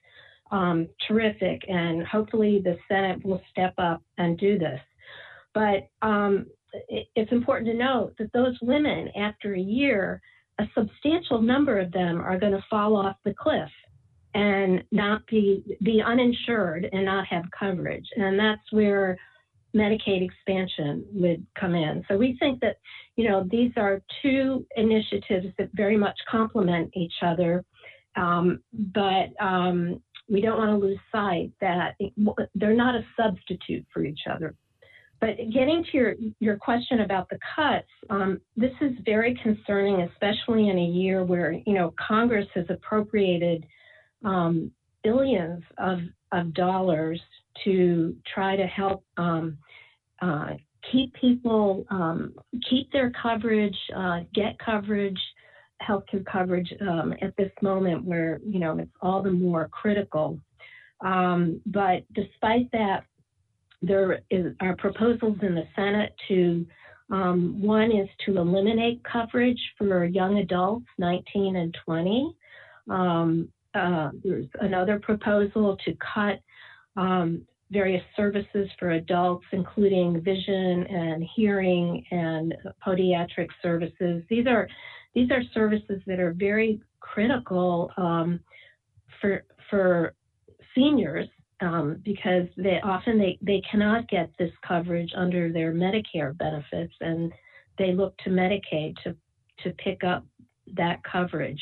[0.51, 1.63] um, terrific.
[1.69, 4.81] And hopefully the Senate will step up and do this.
[5.55, 6.47] But um,
[6.89, 10.21] it, it's important to note that those women, after a year,
[10.59, 13.71] a substantial number of them are going to fall off the cliff
[14.35, 18.07] and not be be uninsured and not have coverage.
[18.17, 19.17] And that's where
[19.75, 22.05] Medicaid expansion would come in.
[22.09, 22.77] So we think that,
[23.17, 27.65] you know, these are two initiatives that very much complement each other.
[28.17, 31.97] Um, but um, we don't want to lose sight that
[32.55, 34.55] they're not a substitute for each other.
[35.25, 40.69] But getting to your, your question about the cuts, um, this is very concerning, especially
[40.69, 43.65] in a year where, you know, Congress has appropriated
[44.23, 44.71] um,
[45.03, 46.01] billions of,
[46.33, 47.19] of dollars
[47.65, 49.57] to try to help um,
[50.21, 50.51] uh,
[50.93, 52.35] keep people, um,
[52.69, 55.19] keep their coverage, uh, get coverage,
[55.83, 60.39] healthcare coverage um, at this moment where, you know, it's all the more critical.
[61.01, 63.05] Um, but despite that,
[63.87, 66.67] there is, are proposals in the Senate to
[67.11, 72.37] um, one is to eliminate coverage for young adults 19 and 20.
[72.89, 76.41] Um, uh, there's another proposal to cut
[76.97, 82.55] um, various services for adults, including vision and hearing and
[82.87, 84.23] podiatric services.
[84.31, 84.69] These are
[85.15, 88.41] these are services that are very critical um,
[89.21, 90.15] for for
[90.75, 91.29] seniors
[91.61, 97.33] um, because they often they, they cannot get this coverage under their Medicare benefits and
[97.79, 99.17] they look to Medicaid to
[99.63, 100.25] to pick up
[100.77, 101.61] that coverage.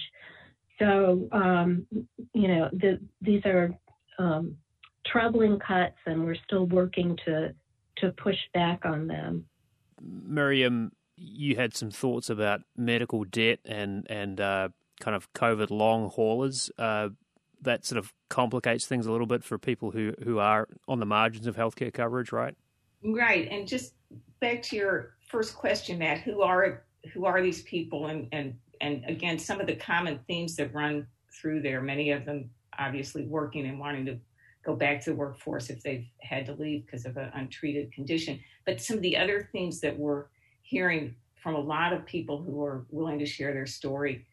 [0.78, 1.86] So um,
[2.32, 3.70] you know the, these are
[4.18, 4.56] um,
[5.06, 7.54] troubling cuts, and we're still working to
[7.98, 9.46] to push back on them.
[10.00, 14.68] Miriam, you had some thoughts about medical debt and and uh,
[15.00, 16.70] kind of COVID long haulers.
[16.78, 17.10] Uh,
[17.62, 21.06] that sort of complicates things a little bit for people who who are on the
[21.06, 22.54] margins of healthcare coverage, right?
[23.04, 23.48] Right.
[23.50, 23.94] And just
[24.40, 28.06] back to your first question, Matt, who are who are these people?
[28.06, 31.06] And and and again, some of the common themes that run
[31.40, 31.80] through there.
[31.80, 34.18] Many of them obviously working and wanting to
[34.64, 38.40] go back to the workforce if they've had to leave because of an untreated condition.
[38.64, 40.26] But some of the other themes that we're
[40.62, 44.24] hearing from a lot of people who are willing to share their story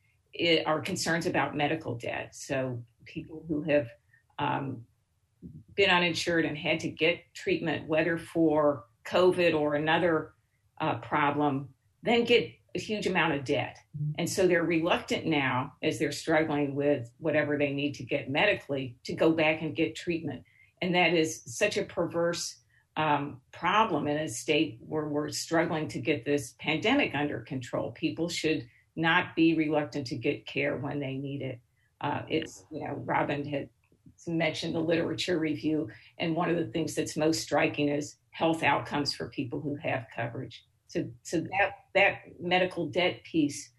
[0.66, 2.36] are concerns about medical debt.
[2.36, 3.88] So people who have
[4.38, 4.84] um,
[5.76, 10.34] been uninsured and had to get treatment, whether for COVID or another
[10.80, 11.70] uh, problem,
[12.04, 13.78] then get a huge amount of debt.
[13.98, 14.12] Mm-hmm.
[14.20, 18.96] And so they're reluctant now, as they're struggling with whatever they need to get medically,
[19.06, 20.44] to go back and get treatment.
[20.82, 22.56] And that is such a perverse
[22.96, 27.92] um, problem in a state where we're struggling to get this pandemic under control.
[27.92, 31.60] People should not be reluctant to get care when they need it.
[32.02, 33.70] Uh, it's, you know, Robin had
[34.28, 39.14] mentioned the literature review, and one of the things that's most striking is health outcomes
[39.14, 40.64] for people who have coverage.
[40.88, 43.72] So, so that that medical debt piece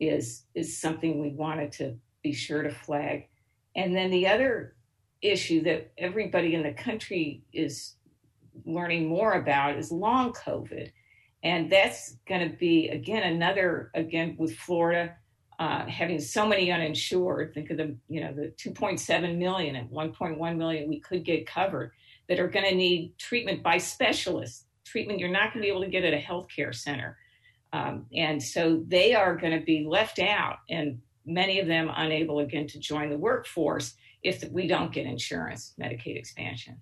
[0.00, 3.28] is is something we wanted to be sure to flag.
[3.76, 4.74] And then the other
[5.22, 7.94] issue that everybody in the country is
[8.64, 10.90] learning more about is long COVID.
[11.44, 15.14] And that's going to be, again, another, again, with Florida
[15.58, 20.56] uh, having so many uninsured, think of the, you know, the 2.7 million and 1.1
[20.56, 21.92] million we could get covered
[22.28, 25.82] that are going to need treatment by specialists, treatment you're not going to be able
[25.82, 27.16] to get at a healthcare center.
[27.72, 32.38] Um, and so they are going to be left out, and many of them unable
[32.38, 36.80] again to join the workforce if we don't get insurance, Medicaid expansion.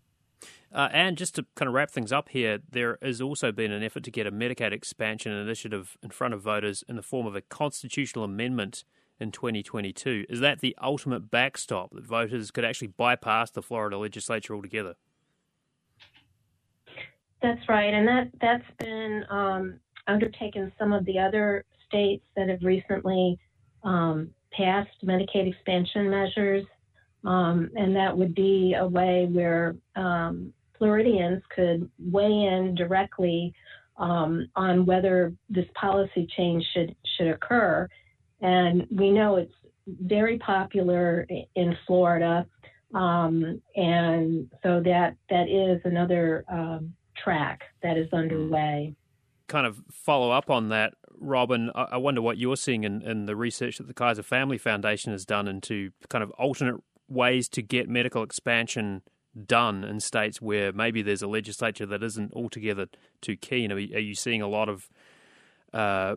[0.73, 3.83] Uh, and just to kind of wrap things up here, there has also been an
[3.83, 7.35] effort to get a Medicaid expansion initiative in front of voters in the form of
[7.37, 8.85] a constitutional amendment
[9.19, 10.27] in 2022.
[10.29, 14.95] Is that the ultimate backstop that voters could actually bypass the Florida legislature altogether?
[17.43, 20.73] That's right, and that that's been um, undertaken.
[20.79, 23.39] Some of the other states that have recently
[23.85, 26.65] um, passed Medicaid expansion measures,
[27.27, 33.53] um, and that would be a way where um, Floridians could weigh in directly
[33.99, 37.89] um, on whether this policy change should should occur.
[38.41, 39.53] And we know it's
[39.87, 42.47] very popular in Florida,
[42.95, 48.95] um, and so that that is another um, track that is underway.
[49.49, 51.71] Kind of follow up on that, Robin.
[51.75, 55.25] I wonder what you're seeing in, in the research that the Kaiser Family Foundation has
[55.25, 59.03] done into kind of alternate ways to get Medicaid expansion
[59.47, 62.87] done in states where maybe there's a legislature that isn't altogether
[63.21, 63.73] too keen?
[63.73, 64.89] Are, you seeing a lot of
[65.73, 66.17] uh,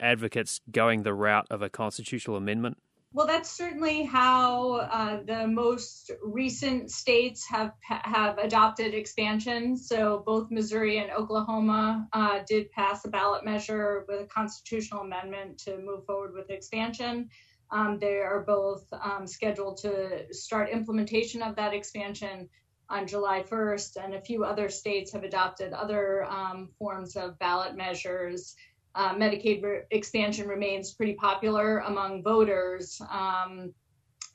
[0.00, 2.78] advocates going the route of a constitutional amendment?
[3.14, 9.78] Well, that's certainly how uh, the most recent states have have adopted expansion.
[9.78, 15.56] So both Missouri and Oklahoma uh, did pass a ballot measure with a constitutional amendment
[15.60, 17.30] to move forward with expansion.
[17.70, 22.48] Um, they are both um, scheduled to start implementation of that expansion
[22.90, 27.76] on July 1st, and a few other states have adopted other um, forms of ballot
[27.76, 28.56] measures.
[28.94, 33.00] Uh, Medicaid re- expansion remains pretty popular among voters.
[33.10, 33.74] Um,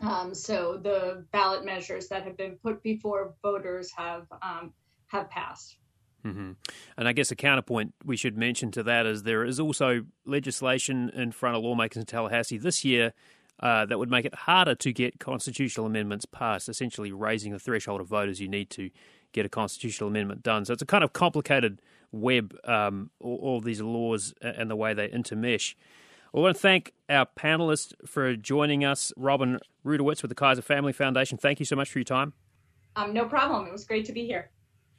[0.02, 4.74] um, so the ballot measures that have been put before voters have um,
[5.08, 5.78] have passed.
[6.26, 6.52] Mm-hmm.
[6.98, 11.10] And I guess a counterpoint we should mention to that is there is also legislation
[11.10, 13.14] in front of lawmakers in Tallahassee this year
[13.60, 18.02] uh, that would make it harder to get constitutional amendments passed, essentially raising the threshold
[18.02, 18.90] of voters you need to
[19.32, 20.66] get a constitutional amendment done.
[20.66, 24.94] So it's a kind of complicated web, um, all, all these laws and the way
[24.94, 25.76] they intermesh.
[26.36, 29.14] I want to thank our panelists for joining us.
[29.18, 31.38] Robin Rudowitz with the Kaiser Family Foundation.
[31.38, 32.34] Thank you so much for your time.
[32.96, 33.68] Um, no problem.
[33.68, 34.50] It was great to be here.